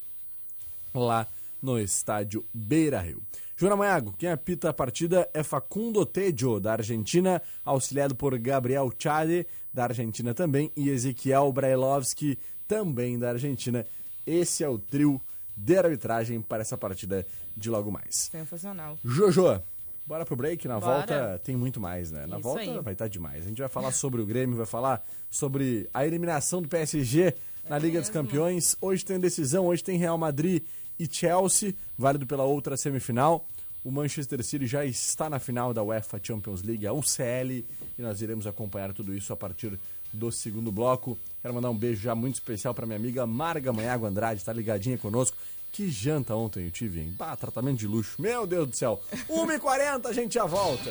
lá 0.95 1.26
no 1.62 1.78
estádio 1.78 2.45
Beira 2.52 3.00
Rio. 3.00 3.23
Joana 3.57 3.76
Maiago, 3.76 4.14
quem 4.17 4.31
apita 4.31 4.71
a 4.71 4.73
partida 4.73 5.28
é 5.35 5.43
Facundo 5.43 6.07
Tejo, 6.07 6.61
da 6.61 6.73
Argentina, 6.73 7.43
auxiliado 7.64 8.14
por 8.14 8.38
Gabriel 8.38 8.90
Chade, 8.97 9.47
da 9.78 9.85
Argentina 9.85 10.35
também, 10.35 10.73
e 10.76 10.88
Ezequiel 10.88 11.52
Brailovski, 11.52 12.37
também 12.66 13.16
da 13.16 13.30
Argentina. 13.30 13.87
Esse 14.26 14.64
é 14.64 14.68
o 14.68 14.76
trio 14.76 15.20
de 15.56 15.78
arbitragem 15.78 16.40
para 16.40 16.62
essa 16.62 16.76
partida 16.76 17.25
de 17.56 17.70
logo 17.70 17.88
mais. 17.88 18.28
Sensacional. 18.32 18.99
Jojo, 19.04 19.62
bora 20.04 20.26
pro 20.26 20.35
break. 20.35 20.66
Na 20.66 20.80
bora. 20.80 20.97
volta 20.97 21.40
tem 21.44 21.56
muito 21.56 21.78
mais, 21.78 22.11
né? 22.11 22.26
Na 22.26 22.38
Isso 22.38 22.42
volta 22.42 22.61
aí. 22.61 22.80
vai 22.80 22.92
estar 22.92 23.06
demais. 23.06 23.44
A 23.44 23.49
gente 23.49 23.61
vai 23.61 23.68
falar 23.68 23.92
sobre 23.92 24.20
o 24.20 24.26
Grêmio, 24.26 24.56
vai 24.56 24.66
falar 24.66 25.00
sobre 25.30 25.88
a 25.94 26.04
eliminação 26.04 26.61
do 26.61 26.66
PSG 26.66 27.32
na 27.68 27.76
é 27.76 27.78
Liga 27.78 27.99
mesmo. 27.99 28.00
dos 28.00 28.11
Campeões. 28.11 28.76
Hoje 28.80 29.04
tem 29.04 29.20
decisão, 29.20 29.66
hoje 29.66 29.85
tem 29.85 29.97
Real 29.97 30.18
Madrid 30.18 30.64
e 30.99 31.06
Chelsea, 31.06 31.73
válido 31.97 32.26
pela 32.26 32.42
outra 32.42 32.76
semifinal. 32.76 33.47
O 33.88 33.90
Manchester 33.90 34.45
City 34.45 34.66
já 34.66 34.85
está 34.85 35.30
na 35.30 35.38
final 35.38 35.73
da 35.73 35.83
UEFA 35.83 36.21
Champions 36.23 36.62
League, 36.62 36.87
a 36.87 36.92
UCL, 36.92 37.64
e 37.99 38.02
nós 38.02 38.21
iremos 38.21 38.47
acompanhar 38.47 38.92
tudo 38.92 39.14
isso 39.14 39.33
a 39.33 39.37
partir 39.37 39.80
do 40.12 40.30
segundo 40.30 40.71
bloco. 40.71 41.18
Quero 41.40 41.54
mandar 41.54 41.71
um 41.71 41.75
beijo 41.75 42.02
já 42.02 42.14
muito 42.14 42.35
especial 42.35 42.75
para 42.75 42.85
minha 42.85 42.99
amiga 42.99 43.26
Marga 43.26 43.73
Manhago 43.73 44.04
Andrade, 44.04 44.40
está 44.40 44.52
ligadinha 44.52 44.99
conosco. 44.99 45.38
Que 45.73 45.88
janta 45.88 46.35
ontem 46.35 46.66
eu 46.66 46.71
tive, 46.71 47.00
hein? 47.00 47.14
Bah, 47.16 47.35
tratamento 47.35 47.78
de 47.78 47.87
luxo. 47.87 48.21
Meu 48.21 48.47
Deus 48.47 48.68
do 48.68 48.76
céu. 48.76 49.02
1h40, 49.26 50.04
a 50.04 50.12
gente 50.12 50.35
já 50.35 50.45
volta. 50.45 50.90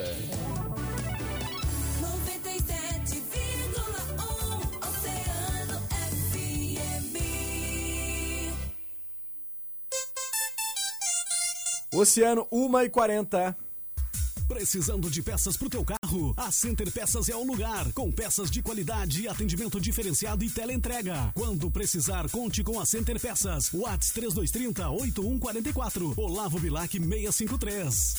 Oceano, 11.98 12.48
1 12.52 12.80
e 12.82 12.90
40 12.92 13.58
Precisando 14.48 15.10
de 15.10 15.24
peças 15.24 15.58
para 15.58 15.66
o 15.66 15.70
teu 15.70 15.84
carro? 15.84 16.32
A 16.38 16.52
Center 16.52 16.92
Peças 16.92 17.28
é 17.28 17.36
o 17.36 17.44
lugar. 17.44 17.92
Com 17.92 18.12
peças 18.12 18.52
de 18.52 18.62
qualidade, 18.62 19.28
atendimento 19.28 19.82
diferenciado 19.82 20.44
e 20.44 20.50
teleentrega. 20.50 21.32
Quando 21.34 21.72
precisar, 21.72 22.30
conte 22.30 22.64
com 22.64 22.80
a 22.80 22.86
Center 22.86 23.20
Peças. 23.20 23.74
Whats 23.74 24.12
3230 24.12 24.88
8144. 24.90 26.14
Olavo 26.16 26.60
Bilac 26.60 26.98
653. 26.98 28.14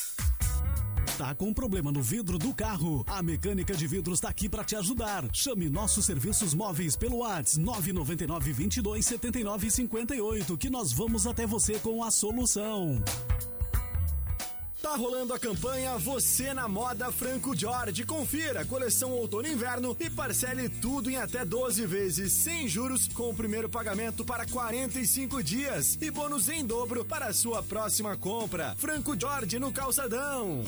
Tá 1.16 1.34
com 1.34 1.54
problema 1.54 1.92
no 1.92 2.02
vidro 2.02 2.36
do 2.36 2.52
carro? 2.52 3.04
A 3.06 3.22
Mecânica 3.22 3.74
de 3.74 3.86
Vidros 3.86 4.18
está 4.18 4.28
aqui 4.28 4.48
para 4.48 4.64
te 4.64 4.74
ajudar. 4.74 5.24
Chame 5.32 5.70
nossos 5.70 6.04
serviços 6.04 6.52
móveis 6.52 6.96
pelo 6.96 7.18
WhatsApp 7.18 7.60
999 7.60 8.52
22 8.52 9.06
79 9.06 9.70
58 9.70 10.58
que 10.58 10.68
nós 10.68 10.92
vamos 10.92 11.28
até 11.28 11.46
você 11.46 11.78
com 11.78 12.02
a 12.02 12.10
solução. 12.10 13.02
Tá 14.88 14.96
rolando 14.96 15.34
a 15.34 15.38
campanha 15.38 15.98
Você 15.98 16.54
na 16.54 16.66
Moda 16.66 17.12
Franco 17.12 17.54
Jorge. 17.54 18.06
Confira 18.06 18.64
coleção 18.64 19.10
outono 19.10 19.46
e 19.46 19.52
inverno 19.52 19.94
e 20.00 20.08
parcele 20.08 20.66
tudo 20.66 21.10
em 21.10 21.16
até 21.16 21.44
12 21.44 21.84
vezes 21.84 22.32
sem 22.32 22.66
juros 22.66 23.06
com 23.06 23.28
o 23.28 23.34
primeiro 23.34 23.68
pagamento 23.68 24.24
para 24.24 24.46
45 24.46 25.42
dias 25.42 25.98
e 26.00 26.10
bônus 26.10 26.48
em 26.48 26.64
dobro 26.64 27.04
para 27.04 27.26
a 27.26 27.34
sua 27.34 27.62
próxima 27.62 28.16
compra. 28.16 28.74
Franco 28.78 29.14
Jorge 29.14 29.58
no 29.58 29.70
calçadão. 29.70 30.64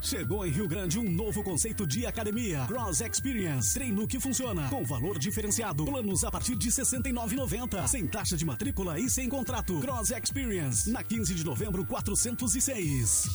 Chegou 0.00 0.46
em 0.46 0.50
Rio 0.50 0.68
Grande 0.68 0.98
um 0.98 1.10
novo 1.10 1.42
conceito 1.42 1.86
de 1.86 2.06
academia. 2.06 2.64
Cross 2.68 3.00
Experience. 3.00 3.74
Treino 3.74 4.06
que 4.06 4.20
funciona. 4.20 4.68
Com 4.68 4.84
valor 4.84 5.18
diferenciado. 5.18 5.84
Planos 5.84 6.22
a 6.22 6.30
partir 6.30 6.54
de 6.56 6.68
R$ 6.68 6.72
69,90. 6.72 7.88
Sem 7.88 8.06
taxa 8.06 8.36
de 8.36 8.44
matrícula 8.44 8.98
e 8.98 9.10
sem 9.10 9.28
contrato. 9.28 9.80
Cross 9.80 10.12
Experience. 10.12 10.90
Na 10.90 11.02
15 11.02 11.34
de 11.34 11.44
novembro, 11.44 11.84
406. 11.84 13.28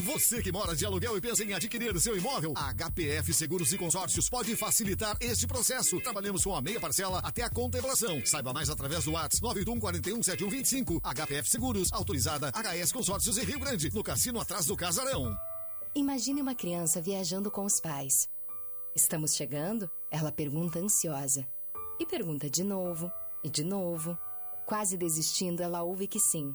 Você 0.00 0.42
que 0.42 0.52
mora 0.52 0.76
de 0.76 0.84
aluguel 0.84 1.16
e 1.16 1.20
pensa 1.20 1.42
em 1.42 1.54
adquirir 1.54 1.98
seu 2.00 2.16
imóvel, 2.16 2.52
a 2.56 2.72
HPF 2.72 3.32
Seguros 3.32 3.72
e 3.72 3.78
Consórcios 3.78 4.28
pode 4.28 4.54
facilitar 4.54 5.16
este 5.20 5.46
processo. 5.46 6.00
Trabalhamos 6.00 6.44
com 6.44 6.54
a 6.54 6.60
meia 6.60 6.78
parcela 6.78 7.20
até 7.20 7.42
a 7.42 7.50
contemplação. 7.50 8.20
Saiba 8.24 8.52
mais 8.52 8.68
através 8.68 9.04
do 9.04 9.12
WhatsApp 9.12 9.42
981 9.42 9.80
41 9.80 10.22
7125. 10.22 11.00
HPF 11.02 11.48
Seguros, 11.48 11.92
autorizada 11.92 12.50
HS 12.50 12.92
Consórcios 12.92 13.38
em 13.38 13.44
Rio 13.44 13.58
Grande, 13.58 13.90
no 13.92 14.02
cassino 14.02 14.40
atrás 14.40 14.66
do 14.66 14.76
Casarão. 14.76 15.36
Imagine 15.96 16.42
uma 16.42 16.54
criança 16.54 17.00
viajando 17.00 17.50
com 17.50 17.64
os 17.64 17.80
pais. 17.80 18.28
Estamos 18.94 19.34
chegando? 19.34 19.90
Ela 20.10 20.30
pergunta 20.30 20.78
ansiosa. 20.78 21.48
E 21.98 22.04
pergunta 22.04 22.50
de 22.50 22.62
novo, 22.62 23.10
e 23.42 23.48
de 23.48 23.64
novo. 23.64 24.14
Quase 24.66 24.98
desistindo, 24.98 25.62
ela 25.62 25.82
ouve 25.82 26.06
que 26.06 26.20
sim. 26.20 26.54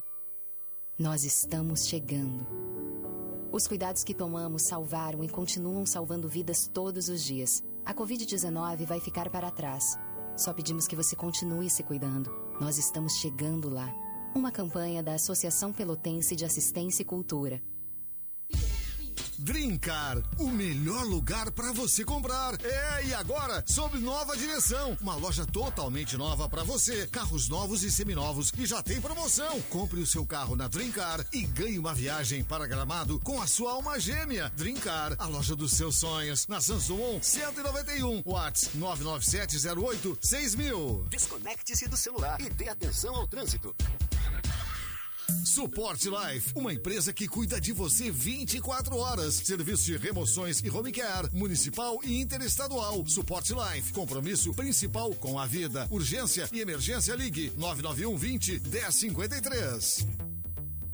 Nós 0.95 1.23
estamos 1.23 1.87
chegando. 1.87 2.45
Os 3.51 3.67
cuidados 3.67 4.03
que 4.03 4.13
tomamos 4.13 4.61
salvaram 4.61 5.23
e 5.23 5.27
continuam 5.27 5.87
salvando 5.87 6.29
vidas 6.29 6.67
todos 6.71 7.09
os 7.09 7.23
dias. 7.23 7.63
A 7.83 7.95
Covid-19 7.95 8.85
vai 8.85 8.99
ficar 8.99 9.27
para 9.31 9.49
trás. 9.49 9.97
Só 10.37 10.53
pedimos 10.53 10.85
que 10.85 10.95
você 10.95 11.15
continue 11.15 11.67
se 11.67 11.81
cuidando. 11.81 12.31
Nós 12.59 12.77
estamos 12.77 13.13
chegando 13.13 13.71
lá. 13.71 13.91
Uma 14.35 14.51
campanha 14.51 15.01
da 15.01 15.15
Associação 15.15 15.73
Pelotense 15.73 16.35
de 16.35 16.45
Assistência 16.45 17.01
e 17.01 17.05
Cultura. 17.05 17.59
Drincar, 19.41 20.21
o 20.37 20.49
melhor 20.49 21.03
lugar 21.03 21.51
para 21.51 21.71
você 21.71 22.05
comprar. 22.05 22.53
É, 22.63 23.05
e 23.07 23.13
agora, 23.13 23.63
sob 23.67 23.97
nova 23.97 24.37
direção. 24.37 24.95
Uma 25.01 25.15
loja 25.15 25.47
totalmente 25.47 26.15
nova 26.15 26.47
para 26.47 26.63
você. 26.63 27.07
Carros 27.07 27.49
novos 27.49 27.83
e 27.83 27.91
seminovos 27.91 28.53
e 28.55 28.67
já 28.67 28.83
tem 28.83 29.01
promoção. 29.01 29.59
Compre 29.63 29.99
o 29.99 30.05
seu 30.05 30.27
carro 30.27 30.55
na 30.55 30.67
Drincar 30.67 31.25
e 31.33 31.41
ganhe 31.41 31.79
uma 31.79 31.93
viagem 31.93 32.43
para 32.43 32.67
Gramado 32.67 33.19
com 33.21 33.41
a 33.41 33.47
sua 33.47 33.71
alma 33.71 33.99
gêmea. 33.99 34.51
Drincar, 34.55 35.15
a 35.17 35.25
loja 35.25 35.55
dos 35.55 35.71
seus 35.71 35.95
sonhos. 35.95 36.45
Na 36.47 36.61
Samsung 36.61 37.19
191, 37.19 38.21
Watts 38.23 38.69
99708 38.75 40.19
6000. 40.21 41.07
Desconecte-se 41.09 41.87
do 41.87 41.97
celular 41.97 42.39
e 42.41 42.49
dê 42.51 42.69
atenção 42.69 43.15
ao 43.15 43.27
trânsito. 43.27 43.75
Suporte 45.45 46.09
Life, 46.09 46.51
uma 46.55 46.73
empresa 46.73 47.13
que 47.13 47.27
cuida 47.27 47.59
de 47.59 47.71
você 47.71 48.11
24 48.11 48.95
horas. 48.97 49.35
Serviço 49.35 49.85
de 49.85 49.97
remoções 49.97 50.59
e 50.63 50.69
home 50.69 50.91
care, 50.91 51.29
municipal 51.33 51.99
e 52.03 52.21
interestadual. 52.21 53.05
Suporte 53.07 53.53
Life, 53.53 53.93
compromisso 53.93 54.53
principal 54.53 55.11
com 55.15 55.39
a 55.39 55.45
vida. 55.45 55.87
Urgência 55.89 56.49
e 56.51 56.59
emergência 56.59 57.15
ligue 57.15 57.51
991 57.57 58.17
20 58.17 58.59
1053. 58.59 60.40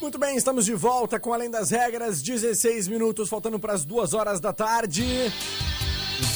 Muito 0.00 0.18
bem, 0.18 0.36
estamos 0.36 0.64
de 0.64 0.74
volta 0.74 1.18
com 1.18 1.32
Além 1.32 1.50
das 1.50 1.70
Regras, 1.70 2.22
16 2.22 2.86
minutos, 2.88 3.28
faltando 3.28 3.58
para 3.58 3.72
as 3.72 3.84
duas 3.84 4.14
horas 4.14 4.40
da 4.40 4.52
tarde. 4.52 5.04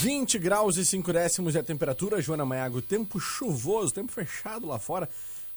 20 0.01 0.37
graus 0.37 0.77
e 0.77 0.85
5 0.85 1.11
décimos 1.13 1.55
é 1.55 1.59
a 1.59 1.63
temperatura, 1.63 2.21
Joana 2.21 2.45
Maiago. 2.45 2.81
Tempo 2.81 3.19
chuvoso, 3.19 3.93
tempo 3.93 4.11
fechado 4.11 4.67
lá 4.67 4.79
fora. 4.79 5.09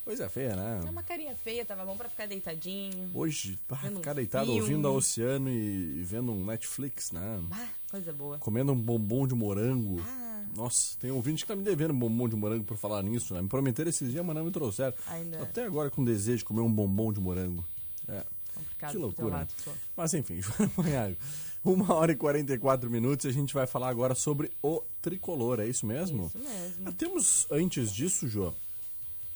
Coisa 0.05 0.29
feia, 0.29 0.51
É 0.51 0.55
né? 0.55 0.81
uma 0.89 1.03
carinha 1.03 1.35
feia, 1.43 1.65
tava 1.65 1.83
bom 1.85 1.97
pra 1.97 2.07
ficar 2.07 2.27
deitadinho. 2.27 3.09
Hoje, 3.13 3.59
pá, 3.67 3.75
Vendo 3.83 3.95
um 3.95 3.97
ficar 3.97 4.13
deitado 4.13 4.45
filme. 4.45 4.61
ouvindo 4.61 4.87
a 4.87 4.91
Oceano 4.91 5.49
e, 5.49 5.99
e 5.99 6.03
vendo 6.03 6.31
um 6.31 6.45
Netflix, 6.45 7.11
né? 7.11 7.41
Ah, 7.51 7.67
coisa 7.91 8.13
boa. 8.13 8.37
Comendo 8.37 8.71
um 8.71 8.75
bombom 8.75 9.27
de 9.27 9.35
morango. 9.35 9.99
Ah. 10.07 10.43
Nossa, 10.55 10.95
tem 10.97 11.11
ouvinte 11.11 11.43
que 11.43 11.47
tá 11.49 11.57
me 11.57 11.63
devendo 11.63 11.93
um 11.93 11.99
bombom 11.99 12.29
de 12.29 12.37
morango 12.37 12.63
por 12.63 12.77
falar 12.77 13.03
nisso, 13.03 13.33
né? 13.33 13.41
Me 13.41 13.49
prometeram 13.49 13.89
esses 13.89 14.09
dias, 14.09 14.25
mas 14.25 14.33
não 14.33 14.45
me 14.45 14.51
trouxeram. 14.51 14.93
Ainda. 15.07 15.43
Até 15.43 15.65
agora 15.65 15.89
com 15.89 16.01
desejo 16.05 16.37
de 16.37 16.45
comer 16.45 16.61
um 16.61 16.71
bombom 16.71 17.11
de 17.11 17.19
morango. 17.19 17.65
É. 18.07 18.23
Complicado 18.53 18.91
Que 18.91 18.97
loucura. 18.97 19.35
lado, 19.37 19.53
só. 19.63 19.71
Mas 19.95 20.13
enfim, 20.13 20.39
Joana 20.41 20.71
Maiago. 20.77 21.17
Uma 21.63 21.93
hora 21.93 22.11
e 22.11 22.15
44 22.15 22.89
minutos 22.89 23.25
e 23.25 23.29
a 23.29 23.31
gente 23.31 23.53
vai 23.53 23.67
falar 23.67 23.89
agora 23.89 24.15
sobre 24.15 24.49
o 24.63 24.81
tricolor, 25.01 25.59
é 25.59 25.67
isso 25.67 25.85
mesmo? 25.85 26.27
Isso 26.27 26.37
mesmo. 26.37 26.87
Ah, 26.87 26.91
Temos, 26.91 27.45
antes 27.51 27.91
disso, 27.91 28.27
Jô, 28.27 28.53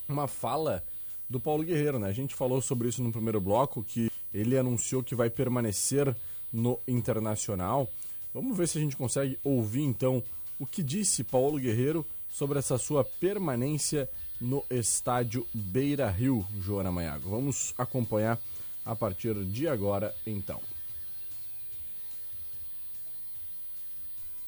uma 0.08 0.28
fala 0.28 0.84
do 1.30 1.40
Paulo 1.40 1.64
Guerreiro, 1.64 2.00
né? 2.00 2.08
A 2.08 2.14
gente 2.14 2.34
falou 2.36 2.62
sobre 2.62 2.88
isso 2.90 3.04
no 3.04 3.12
primeiro 3.12 3.40
bloco, 3.42 3.84
que 3.84 4.10
ele 4.34 4.58
anunciou 4.58 5.04
que 5.04 5.14
vai 5.16 5.30
permanecer 5.30 6.16
no 6.52 6.80
Internacional. 6.88 7.90
Vamos 8.34 8.58
ver 8.58 8.68
se 8.68 8.78
a 8.78 8.82
gente 8.82 8.96
consegue 8.96 9.38
ouvir, 9.44 9.84
então, 9.84 10.24
o 10.60 10.66
que 10.66 10.82
disse 10.82 11.24
Paulo 11.24 11.60
Guerreiro 11.60 12.06
sobre 12.30 12.60
essa 12.60 12.78
sua 12.78 13.04
permanência 13.04 14.10
no 14.40 14.64
estádio 14.70 15.46
Beira 15.54 16.10
Rio, 16.10 16.46
Joana 16.62 16.92
Maiago. 16.92 17.30
Vamos 17.30 17.74
acompanhar 17.78 18.40
a 18.86 18.96
partir 18.96 19.34
de 19.46 19.68
agora, 19.68 20.14
então. 20.26 20.62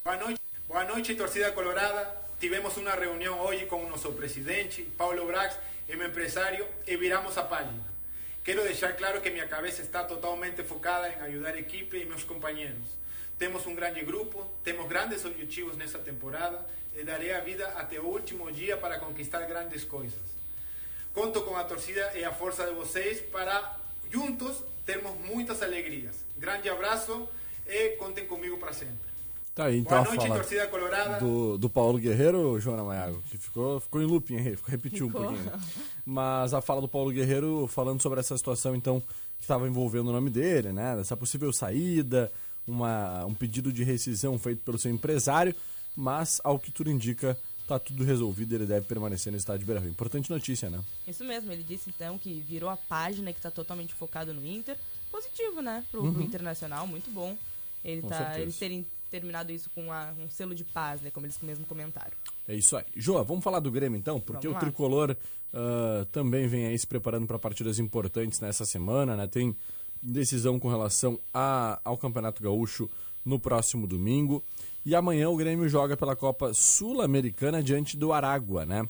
Boa 0.04 0.16
noite, 0.16 0.40
boa 0.68 0.84
noite, 0.84 1.14
torcida 1.14 1.52
colorada. 1.52 2.24
tivemos 2.44 2.76
una 2.76 2.94
reunión 2.94 3.38
hoy 3.40 3.64
con 3.66 3.88
nuestro 3.88 4.14
presidente, 4.14 4.86
Paulo 4.98 5.26
Brax, 5.26 5.56
y 5.88 5.96
mi 5.96 6.04
empresario, 6.04 6.66
y 6.86 6.96
viramos 6.96 7.38
a 7.38 7.48
página. 7.48 7.82
Quiero 8.42 8.62
dejar 8.62 8.96
claro 8.96 9.22
que 9.22 9.30
mi 9.30 9.40
cabeza 9.48 9.80
está 9.80 10.06
totalmente 10.06 10.62
focada 10.62 11.10
en 11.10 11.22
ayudar 11.22 11.54
a 11.54 11.58
equipe 11.58 11.98
y 11.98 12.04
mis 12.04 12.22
compañeros. 12.26 12.86
Temos 13.38 13.64
um 13.66 13.74
grande 13.74 14.02
grupo, 14.02 14.46
temos 14.62 14.88
grandes 14.90 15.24
objetivos 15.24 15.74
nessa 15.78 15.98
temporada 15.98 16.66
e 16.94 17.02
darei 17.02 17.32
a 17.32 17.40
vida 17.40 17.66
até 17.78 17.98
o 17.98 18.04
último 18.04 18.52
dia 18.52 18.76
para 18.76 18.98
conquistar 18.98 19.46
grandes 19.46 19.82
coisas. 19.82 20.20
Conto 21.14 21.42
com 21.44 21.56
a 21.56 21.64
torcida 21.64 22.12
e 22.14 22.24
a 22.24 22.32
força 22.32 22.66
de 22.66 22.74
vocês 22.74 23.22
para 23.32 23.56
juntos 24.14 24.62
termos 24.86 25.12
muitas 25.28 25.60
alegrias. 25.60 26.14
Grande 26.38 26.68
abraço 26.68 27.28
e 27.66 27.90
contem 27.96 28.24
comigo 28.26 28.56
para 28.58 28.72
sempre. 28.72 29.12
Tá 29.54 29.66
aí, 29.66 29.78
então 29.78 30.02
Boa 30.02 30.14
noite, 30.14 30.26
fala 30.28 30.40
torcida 30.40 30.66
colorada. 30.66 31.18
do, 31.20 31.56
do 31.58 31.70
Paulo 31.70 31.98
Guerreiro, 31.98 32.58
Joana 32.60 32.82
Maiago, 32.82 33.22
que 33.30 33.38
ficou, 33.38 33.78
ficou 33.80 34.02
em 34.02 34.04
looping 34.04 34.36
aí, 34.36 34.56
ficou 34.56 34.70
repetiu 34.70 35.06
um 35.06 35.10
Ficou. 35.10 35.26
pouquinho. 35.26 35.44
né? 35.44 35.60
Mas 36.04 36.52
a 36.54 36.60
fala 36.60 36.80
do 36.80 36.88
Paulo 36.88 37.12
Guerreiro 37.12 37.68
falando 37.68 38.02
sobre 38.02 38.18
essa 38.20 38.36
situação, 38.36 38.74
então, 38.74 39.00
que 39.00 39.42
estava 39.42 39.66
envolvendo 39.68 40.08
o 40.08 40.12
nome 40.12 40.28
dele, 40.28 40.72
né? 40.72 40.96
Dessa 40.96 41.16
possível 41.16 41.52
saída, 41.52 42.32
uma, 42.66 43.24
um 43.26 43.34
pedido 43.34 43.72
de 43.72 43.84
rescisão 43.84 44.36
feito 44.40 44.60
pelo 44.64 44.76
seu 44.78 44.90
empresário, 44.90 45.54
mas 45.96 46.40
ao 46.42 46.58
que 46.58 46.72
tudo 46.72 46.90
indica, 46.90 47.38
tá 47.66 47.78
tudo 47.78 48.04
resolvido, 48.04 48.54
ele 48.54 48.66
deve 48.66 48.86
permanecer 48.86 49.30
no 49.32 49.38
estádio 49.38 49.66
Beira-Rio. 49.66 49.90
Importante 49.90 50.30
notícia, 50.30 50.68
né? 50.70 50.82
Isso 51.06 51.24
mesmo, 51.24 51.50
ele 51.52 51.62
disse 51.62 51.90
então 51.90 52.18
que 52.18 52.40
virou 52.48 52.68
a 52.70 52.76
página 52.76 53.32
que 53.32 53.40
tá 53.40 53.50
totalmente 53.50 53.94
focado 53.94 54.32
no 54.34 54.44
Inter. 54.46 54.76
Positivo, 55.10 55.60
né? 55.62 55.84
Pro, 55.90 56.12
pro 56.12 56.22
Internacional, 56.22 56.86
muito 56.86 57.10
bom. 57.10 57.36
Ele 57.84 58.02
Com 58.02 58.08
tá, 58.08 58.16
certeza. 58.18 58.40
eles 58.40 58.56
terem 58.58 58.86
terminado 59.10 59.52
isso 59.52 59.70
com 59.74 59.82
um 59.90 60.28
selo 60.30 60.54
de 60.54 60.64
paz, 60.64 61.00
né? 61.00 61.10
Como 61.10 61.24
eles 61.26 61.38
mesmo 61.40 61.64
comentaram. 61.66 62.12
É 62.48 62.54
isso 62.54 62.76
aí. 62.76 62.84
Joa, 62.96 63.22
vamos 63.22 63.44
falar 63.44 63.60
do 63.60 63.70
Grêmio 63.70 63.96
então, 63.98 64.18
porque 64.20 64.48
Vamos 64.48 64.52
o 64.52 64.54
lá. 64.54 64.60
tricolor 64.60 65.16
ah, 65.52 66.06
também 66.10 66.48
vem 66.48 66.66
aí 66.66 66.78
se 66.78 66.86
preparando 66.86 67.26
para 67.26 67.38
partidas 67.38 67.78
importantes 67.78 68.40
nessa 68.40 68.64
semana, 68.64 69.16
né? 69.16 69.26
Tem 69.28 69.54
decisão 70.02 70.58
com 70.58 70.68
relação 70.68 71.18
a- 71.32 71.80
ao 71.84 71.96
Campeonato 71.96 72.42
Gaúcho 72.42 72.90
no 73.24 73.38
próximo 73.38 73.86
domingo. 73.86 74.42
E 74.84 74.94
amanhã 74.94 75.28
o 75.30 75.36
Grêmio 75.36 75.68
joga 75.68 75.96
pela 75.96 76.14
Copa 76.14 76.52
Sul-Americana 76.52 77.62
diante 77.62 77.96
do 77.96 78.12
Aragua, 78.12 78.66
né? 78.66 78.86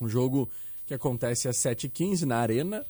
Um 0.00 0.08
jogo 0.08 0.50
que 0.86 0.94
acontece 0.94 1.48
às 1.48 1.56
7h15 1.56 2.22
na 2.22 2.38
Arena. 2.38 2.84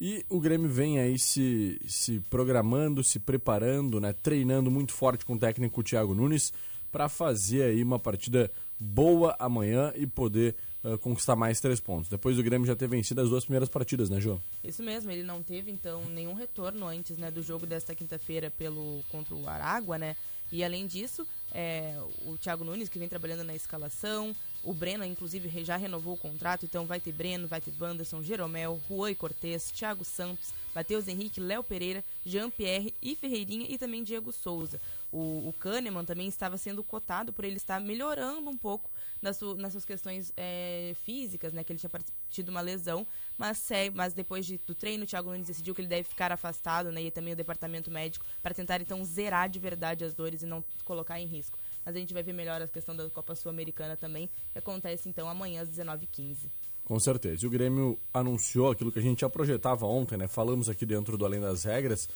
E 0.00 0.24
o 0.28 0.40
Grêmio 0.40 0.70
vem 0.70 0.98
aí 0.98 1.18
se, 1.18 1.80
se 1.86 2.20
programando, 2.30 3.04
se 3.04 3.18
preparando, 3.18 4.00
né? 4.00 4.12
Treinando 4.12 4.70
muito 4.70 4.92
forte 4.92 5.24
com 5.24 5.34
o 5.34 5.38
técnico 5.38 5.82
Thiago 5.82 6.14
Nunes 6.14 6.52
para 6.90 7.08
fazer 7.08 7.62
aí 7.62 7.82
uma 7.82 7.98
partida 7.98 8.50
boa 8.78 9.36
amanhã 9.38 9.92
e 9.94 10.06
poder 10.06 10.56
ah, 10.84 10.98
conquistar 10.98 11.36
mais 11.36 11.60
três 11.60 11.80
pontos. 11.80 12.08
Depois 12.08 12.36
do 12.36 12.42
Grêmio 12.42 12.66
já 12.66 12.74
ter 12.74 12.88
vencido 12.88 13.20
as 13.20 13.28
duas 13.28 13.44
primeiras 13.44 13.68
partidas, 13.68 14.10
né, 14.10 14.20
João? 14.20 14.40
Isso 14.64 14.82
mesmo, 14.82 15.10
ele 15.10 15.22
não 15.22 15.42
teve 15.42 15.70
então 15.70 16.02
nenhum 16.06 16.34
retorno 16.34 16.86
antes 16.86 17.16
né, 17.18 17.30
do 17.30 17.42
jogo 17.42 17.66
desta 17.66 17.94
quinta-feira 17.94 18.50
pelo 18.50 19.02
contra 19.10 19.34
o 19.34 19.48
Aragua, 19.48 19.96
né? 19.96 20.16
E 20.52 20.62
além 20.62 20.86
disso, 20.86 21.26
é, 21.50 21.96
o 22.26 22.36
Thiago 22.36 22.62
Nunes 22.62 22.88
que 22.88 22.98
vem 22.98 23.08
trabalhando 23.08 23.42
na 23.42 23.54
escalação, 23.54 24.36
o 24.62 24.72
Breno 24.72 25.02
inclusive 25.04 25.64
já 25.64 25.76
renovou 25.76 26.14
o 26.14 26.18
contrato, 26.18 26.64
então 26.66 26.86
vai 26.86 27.00
ter 27.00 27.10
Breno, 27.10 27.48
vai 27.48 27.60
ter 27.60 27.72
Wanderson, 27.80 28.22
Jeromel, 28.22 28.80
Juan 28.88 29.14
Cortez, 29.14 29.70
Thiago 29.72 30.04
Santos, 30.04 30.52
Matheus 30.74 31.08
Henrique, 31.08 31.40
Léo 31.40 31.64
Pereira, 31.64 32.04
Jean-Pierre 32.24 32.94
e 33.02 33.16
Ferreirinha 33.16 33.66
e 33.68 33.76
também 33.78 34.04
Diego 34.04 34.30
Souza. 34.30 34.78
O, 35.10 35.48
o 35.48 35.54
Kahneman 35.58 36.04
também 36.04 36.26
estava 36.28 36.56
sendo 36.56 36.82
cotado 36.82 37.32
por 37.32 37.44
ele 37.44 37.56
estar 37.56 37.80
melhorando 37.80 38.48
um 38.48 38.56
pouco 38.56 38.90
nas, 39.20 39.36
su- 39.36 39.56
nas 39.56 39.72
suas 39.72 39.84
questões 39.84 40.32
é, 40.36 40.94
físicas, 41.04 41.52
né? 41.52 41.62
Que 41.64 41.72
ele 41.72 41.78
tinha 41.78 41.90
tido 42.30 42.48
uma 42.48 42.62
lesão, 42.62 43.06
mas, 43.42 43.58
se- 43.58 43.90
mas 43.90 44.14
depois 44.14 44.46
de- 44.46 44.58
do 44.58 44.74
treino, 44.74 45.04
o 45.04 45.06
Thiago 45.06 45.30
Nunes 45.30 45.46
decidiu 45.48 45.74
que 45.74 45.80
ele 45.80 45.88
deve 45.88 46.04
ficar 46.04 46.30
afastado, 46.30 46.92
né? 46.92 47.02
E 47.02 47.10
também 47.10 47.32
o 47.32 47.36
departamento 47.36 47.90
médico, 47.90 48.24
para 48.42 48.54
tentar 48.54 48.80
então 48.80 49.04
zerar 49.04 49.48
de 49.48 49.58
verdade 49.58 50.04
as 50.04 50.14
dores 50.14 50.42
e 50.42 50.46
não 50.46 50.62
colocar 50.84 51.18
em 51.20 51.26
risco. 51.26 51.58
Mas 51.84 51.96
a 51.96 51.98
gente 51.98 52.14
vai 52.14 52.22
ver 52.22 52.32
melhor 52.32 52.62
a 52.62 52.68
questão 52.68 52.94
da 52.94 53.10
Copa 53.10 53.34
Sul-Americana 53.34 53.96
também, 53.96 54.30
que 54.52 54.58
acontece 54.58 55.08
então 55.08 55.28
amanhã 55.28 55.62
às 55.62 55.68
19h15. 55.68 56.48
Com 56.84 56.98
certeza. 57.00 57.44
E 57.44 57.46
o 57.48 57.50
Grêmio 57.50 57.98
anunciou 58.14 58.70
aquilo 58.70 58.90
que 58.92 58.98
a 58.98 59.02
gente 59.02 59.20
já 59.22 59.28
projetava 59.30 59.86
ontem, 59.86 60.16
né? 60.16 60.28
Falamos 60.28 60.68
aqui 60.68 60.86
dentro 60.86 61.16
do 61.18 61.24
Além 61.24 61.40
das 61.40 61.64
Regras, 61.64 62.08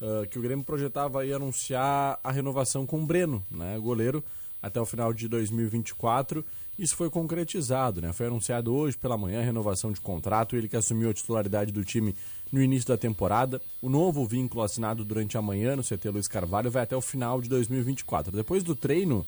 ah, 0.00 0.26
que 0.26 0.38
o 0.38 0.42
Grêmio 0.42 0.64
projetava 0.64 1.20
aí 1.22 1.32
anunciar 1.32 2.18
a 2.22 2.30
renovação 2.32 2.86
com 2.86 3.02
o 3.02 3.06
Breno, 3.06 3.44
né? 3.50 3.78
Goleiro, 3.78 4.22
até 4.62 4.80
o 4.80 4.86
final 4.86 5.12
de 5.12 5.28
2024. 5.28 6.44
Isso 6.76 6.96
foi 6.96 7.08
concretizado, 7.08 8.00
né? 8.00 8.12
Foi 8.12 8.26
anunciado 8.26 8.74
hoje 8.74 8.98
pela 8.98 9.16
manhã 9.16 9.40
a 9.40 9.44
renovação 9.44 9.92
de 9.92 10.00
contrato, 10.00 10.56
ele 10.56 10.68
que 10.68 10.76
assumiu 10.76 11.08
a 11.08 11.14
titularidade 11.14 11.70
do 11.70 11.84
time 11.84 12.16
no 12.50 12.60
início 12.60 12.88
da 12.88 12.96
temporada. 12.96 13.60
O 13.80 13.88
novo 13.88 14.26
vínculo 14.26 14.62
assinado 14.62 15.04
durante 15.04 15.38
a 15.38 15.42
manhã 15.42 15.76
no 15.76 15.84
CT 15.84 16.10
Luiz 16.10 16.26
Carvalho 16.26 16.70
vai 16.70 16.82
até 16.82 16.96
o 16.96 17.00
final 17.00 17.40
de 17.40 17.48
2024. 17.48 18.32
Depois 18.32 18.64
do 18.64 18.74
treino 18.74 19.24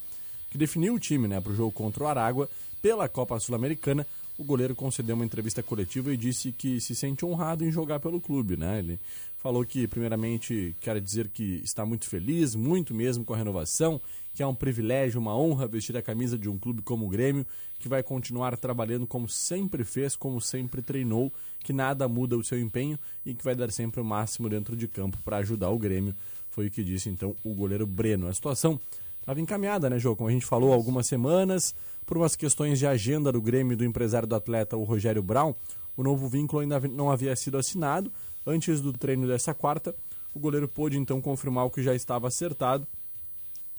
que 0.50 0.58
definiu 0.58 0.94
o 0.94 0.98
time 0.98 1.28
né, 1.28 1.40
para 1.40 1.52
o 1.52 1.54
jogo 1.54 1.70
contra 1.70 2.02
o 2.02 2.06
Aragua 2.08 2.48
pela 2.82 3.08
Copa 3.08 3.38
Sul-Americana, 3.38 4.06
o 4.38 4.44
goleiro 4.44 4.74
concedeu 4.74 5.14
uma 5.14 5.24
entrevista 5.24 5.62
coletiva 5.62 6.12
e 6.12 6.16
disse 6.16 6.52
que 6.52 6.80
se 6.80 6.94
sente 6.94 7.24
honrado 7.24 7.64
em 7.64 7.70
jogar 7.70 8.00
pelo 8.00 8.20
clube. 8.20 8.56
Né? 8.56 8.78
Ele 8.78 9.00
falou 9.38 9.64
que, 9.64 9.86
primeiramente, 9.86 10.74
quer 10.80 11.00
dizer 11.00 11.28
que 11.28 11.60
está 11.64 11.86
muito 11.86 12.06
feliz, 12.06 12.54
muito 12.54 12.94
mesmo 12.94 13.24
com 13.24 13.32
a 13.32 13.36
renovação, 13.36 14.00
que 14.34 14.42
é 14.42 14.46
um 14.46 14.54
privilégio, 14.54 15.20
uma 15.20 15.36
honra 15.36 15.66
vestir 15.66 15.96
a 15.96 16.02
camisa 16.02 16.36
de 16.36 16.48
um 16.48 16.58
clube 16.58 16.82
como 16.82 17.06
o 17.06 17.08
Grêmio, 17.08 17.46
que 17.78 17.88
vai 17.88 18.02
continuar 18.02 18.56
trabalhando 18.56 19.06
como 19.06 19.28
sempre 19.28 19.84
fez, 19.84 20.14
como 20.14 20.40
sempre 20.40 20.82
treinou, 20.82 21.32
que 21.60 21.72
nada 21.72 22.06
muda 22.06 22.36
o 22.36 22.44
seu 22.44 22.60
empenho 22.60 22.98
e 23.24 23.34
que 23.34 23.44
vai 23.44 23.54
dar 23.54 23.70
sempre 23.70 24.00
o 24.00 24.04
máximo 24.04 24.48
dentro 24.48 24.76
de 24.76 24.86
campo 24.86 25.18
para 25.24 25.38
ajudar 25.38 25.70
o 25.70 25.78
Grêmio. 25.78 26.14
Foi 26.50 26.66
o 26.66 26.70
que 26.70 26.84
disse 26.84 27.08
então 27.08 27.34
o 27.42 27.54
goleiro 27.54 27.86
Breno. 27.86 28.28
A 28.28 28.34
situação 28.34 28.80
estava 29.26 29.40
encaminhada, 29.40 29.90
né, 29.90 29.98
Jô? 29.98 30.14
Como 30.14 30.28
a 30.28 30.32
gente 30.32 30.46
falou 30.46 30.72
há 30.72 30.76
algumas 30.76 31.08
semanas, 31.08 31.74
por 32.06 32.16
umas 32.16 32.36
questões 32.36 32.78
de 32.78 32.86
agenda 32.86 33.32
do 33.32 33.42
Grêmio 33.42 33.72
e 33.72 33.76
do 33.76 33.84
empresário 33.84 34.28
do 34.28 34.36
atleta, 34.36 34.76
o 34.76 34.84
Rogério 34.84 35.20
Brown, 35.20 35.52
o 35.96 36.02
novo 36.04 36.28
vínculo 36.28 36.62
ainda 36.62 36.78
não 36.88 37.10
havia 37.10 37.34
sido 37.34 37.58
assinado. 37.58 38.12
Antes 38.46 38.80
do 38.80 38.92
treino 38.92 39.26
dessa 39.26 39.52
quarta, 39.52 39.92
o 40.32 40.38
goleiro 40.38 40.68
pôde 40.68 40.96
então 40.96 41.20
confirmar 41.20 41.64
o 41.64 41.70
que 41.70 41.82
já 41.82 41.92
estava 41.92 42.28
acertado. 42.28 42.86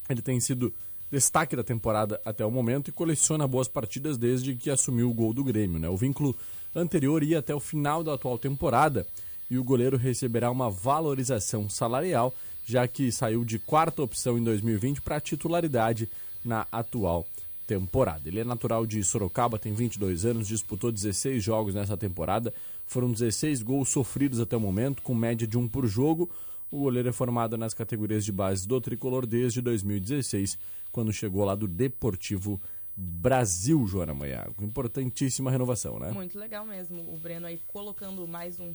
Ele 0.10 0.21
tem 0.21 0.38
sido 0.41 0.73
destaque 1.10 1.55
da 1.55 1.63
temporada 1.63 2.19
até 2.25 2.45
o 2.45 2.51
momento 2.51 2.89
e 2.89 2.91
coleciona 2.91 3.47
boas 3.47 3.69
partidas 3.69 4.17
desde 4.17 4.53
que 4.53 4.69
assumiu 4.69 5.10
o 5.10 5.13
gol 5.13 5.33
do 5.33 5.45
Grêmio. 5.45 5.79
Né? 5.79 5.88
O 5.88 5.95
vínculo 5.95 6.36
anterior 6.75 7.23
ia 7.23 7.39
até 7.39 7.55
o 7.55 7.60
final 7.62 8.03
da 8.03 8.15
atual 8.15 8.38
temporada 8.38 9.07
e 9.49 9.57
o 9.57 9.63
goleiro 9.63 9.95
receberá 9.95 10.51
uma 10.51 10.69
valorização 10.69 11.69
salarial, 11.69 12.33
já 12.67 12.86
que 12.86 13.10
saiu 13.13 13.45
de 13.45 13.58
quarta 13.58 14.03
opção 14.03 14.38
em 14.38 14.43
2020 14.43 15.01
para 15.01 15.21
titularidade 15.21 16.10
na 16.43 16.67
atual 16.69 17.25
temporada. 17.65 18.27
Ele 18.27 18.41
é 18.41 18.43
natural 18.43 18.86
de 18.86 19.01
Sorocaba, 19.06 19.58
tem 19.58 19.73
22 19.73 20.25
anos, 20.25 20.49
disputou 20.49 20.91
16 20.91 21.41
jogos 21.41 21.73
nessa 21.73 21.95
temporada, 21.95 22.53
foram 22.86 23.10
16 23.10 23.62
gols 23.63 23.88
sofridos 23.88 24.41
até 24.41 24.58
o 24.58 24.60
momento, 24.60 25.01
com 25.01 25.15
média 25.15 25.47
de 25.47 25.58
um 25.58 25.65
por 25.65 25.88
jogo. 25.88 26.30
O 26.69 26.80
goleiro 26.80 27.08
é 27.08 27.13
formado 27.13 27.58
nas 27.58 27.73
categorias 27.73 28.25
de 28.25 28.34
base 28.34 28.67
do 28.67 28.82
Tricolor 28.82 29.25
desde 29.25 29.62
2016, 29.62 30.58
quando 30.91 31.13
chegou 31.13 31.45
lá 31.45 31.56
do 31.56 31.69
Deportivo 31.69 32.60
Brasil, 32.97 33.88
Joana 33.88 34.13
Maiago. 34.13 34.62
Importantíssima 34.62 35.49
renovação, 35.49 35.99
né? 35.99 36.12
Muito 36.12 36.38
legal 36.38 36.65
mesmo. 36.65 37.13
O 37.13 37.17
Breno 37.17 37.47
aí 37.47 37.62
colocando 37.65 38.27
mais, 38.27 38.60
um, 38.60 38.73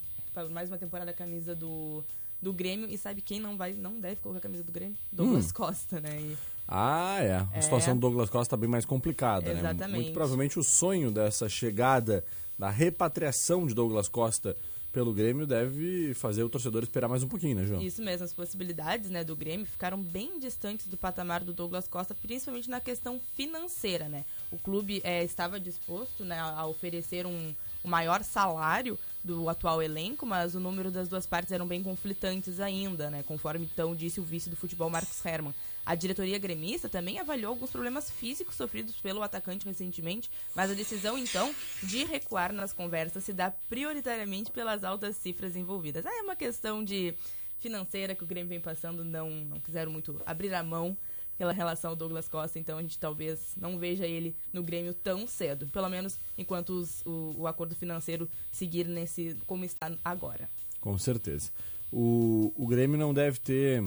mais 0.50 0.70
uma 0.70 0.78
temporada 0.78 1.10
a 1.10 1.14
camisa 1.14 1.54
do, 1.54 2.02
do 2.42 2.52
Grêmio. 2.52 2.88
E 2.90 2.98
sabe 2.98 3.22
quem 3.22 3.38
não 3.40 3.56
vai, 3.56 3.72
não 3.72 3.98
deve 4.00 4.16
colocar 4.16 4.38
a 4.38 4.42
camisa 4.42 4.64
do 4.64 4.72
Grêmio? 4.72 4.96
Douglas 5.10 5.46
Hum. 5.50 5.54
Costa, 5.54 6.00
né? 6.00 6.20
E 6.20 6.36
Ah, 6.68 7.18
é. 7.20 7.36
A 7.36 7.48
É. 7.54 7.60
situação 7.60 7.94
do 7.94 8.00
Douglas 8.00 8.28
Costa 8.30 8.48
está 8.48 8.56
bem 8.56 8.68
mais 8.68 8.84
complicada, 8.84 9.52
né? 9.52 9.60
Exatamente. 9.60 9.94
Muito 10.02 10.12
provavelmente 10.12 10.58
o 10.58 10.62
sonho 10.62 11.10
dessa 11.10 11.48
chegada, 11.48 12.24
da 12.58 12.70
repatriação 12.70 13.66
de 13.66 13.74
Douglas 13.74 14.08
Costa 14.08 14.56
pelo 14.92 15.12
Grêmio 15.14 15.46
deve 15.46 16.12
fazer 16.14 16.42
o 16.42 16.50
torcedor 16.50 16.82
esperar 16.82 17.08
mais 17.08 17.22
um 17.22 17.28
pouquinho, 17.28 17.56
né, 17.56 17.64
João? 17.66 17.80
Isso 17.80 18.02
mesmo, 18.02 18.24
as 18.24 18.32
possibilidades 18.34 19.08
né, 19.08 19.24
do 19.24 19.34
Grêmio 19.34 19.64
ficaram 19.66 19.98
bem 20.00 20.38
distantes 20.38 20.86
do 20.86 20.98
patamar 20.98 21.42
do 21.42 21.52
Douglas 21.52 21.88
Costa, 21.88 22.14
principalmente 22.14 22.68
na 22.68 22.78
questão 22.78 23.18
financeira, 23.34 24.06
né? 24.08 24.24
O 24.50 24.58
clube 24.58 25.00
eh, 25.02 25.24
estava 25.24 25.58
disposto 25.58 26.24
né, 26.24 26.38
a 26.38 26.66
oferecer 26.66 27.24
um, 27.26 27.54
o 27.82 27.88
maior 27.88 28.22
salário 28.22 28.98
do 29.24 29.48
atual 29.48 29.82
elenco, 29.82 30.26
mas 30.26 30.54
o 30.54 30.60
número 30.60 30.90
das 30.90 31.08
duas 31.08 31.26
partes 31.26 31.52
eram 31.52 31.66
bem 31.66 31.82
conflitantes 31.82 32.60
ainda, 32.60 33.10
né? 33.10 33.22
Conforme 33.22 33.68
então 33.72 33.94
disse 33.94 34.20
o 34.20 34.22
vice 34.22 34.50
do 34.50 34.56
futebol 34.56 34.90
Marcos 34.90 35.24
Herman. 35.24 35.54
A 35.84 35.94
diretoria 35.94 36.38
gremista 36.38 36.88
também 36.88 37.18
avaliou 37.18 37.50
alguns 37.50 37.70
problemas 37.70 38.10
físicos 38.10 38.54
sofridos 38.54 38.96
pelo 38.96 39.22
atacante 39.22 39.66
recentemente, 39.66 40.30
mas 40.54 40.70
a 40.70 40.74
decisão 40.74 41.18
então 41.18 41.52
de 41.82 42.04
recuar 42.04 42.52
nas 42.52 42.72
conversas 42.72 43.24
se 43.24 43.32
dá 43.32 43.50
prioritariamente 43.68 44.50
pelas 44.50 44.84
altas 44.84 45.16
cifras 45.16 45.56
envolvidas. 45.56 46.06
Ah, 46.06 46.18
é 46.18 46.22
uma 46.22 46.36
questão 46.36 46.84
de 46.84 47.14
financeira 47.58 48.14
que 48.14 48.22
o 48.22 48.26
Grêmio 48.26 48.48
vem 48.48 48.60
passando, 48.60 49.04
não, 49.04 49.30
não 49.30 49.60
quiseram 49.60 49.90
muito 49.90 50.20
abrir 50.24 50.54
a 50.54 50.62
mão 50.62 50.96
pela 51.38 51.52
relação 51.52 51.90
ao 51.90 51.96
Douglas 51.96 52.28
Costa, 52.28 52.58
então 52.58 52.78
a 52.78 52.82
gente 52.82 52.98
talvez 52.98 53.54
não 53.56 53.78
veja 53.78 54.06
ele 54.06 54.34
no 54.52 54.62
Grêmio 54.62 54.94
tão 54.94 55.26
cedo, 55.26 55.66
pelo 55.66 55.88
menos 55.88 56.16
enquanto 56.38 56.70
os- 56.70 57.02
o, 57.04 57.34
o 57.38 57.46
acordo 57.46 57.74
financeiro 57.74 58.28
seguir 58.52 58.86
nesse 58.86 59.36
como 59.46 59.64
está 59.64 59.90
agora. 60.04 60.48
Com 60.80 60.96
certeza. 60.98 61.50
O, 61.90 62.52
o 62.56 62.66
Grêmio 62.66 62.96
não 62.98 63.12
deve 63.12 63.38
ter 63.40 63.82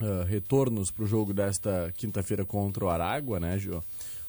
ah, 0.00 0.24
retornos 0.24 0.90
para 0.90 1.04
o 1.04 1.06
jogo 1.06 1.32
desta 1.34 1.92
quinta-feira 1.96 2.44
contra 2.44 2.84
o 2.84 2.88
Aragua, 2.88 3.40
né, 3.40 3.58
Gio? 3.58 3.82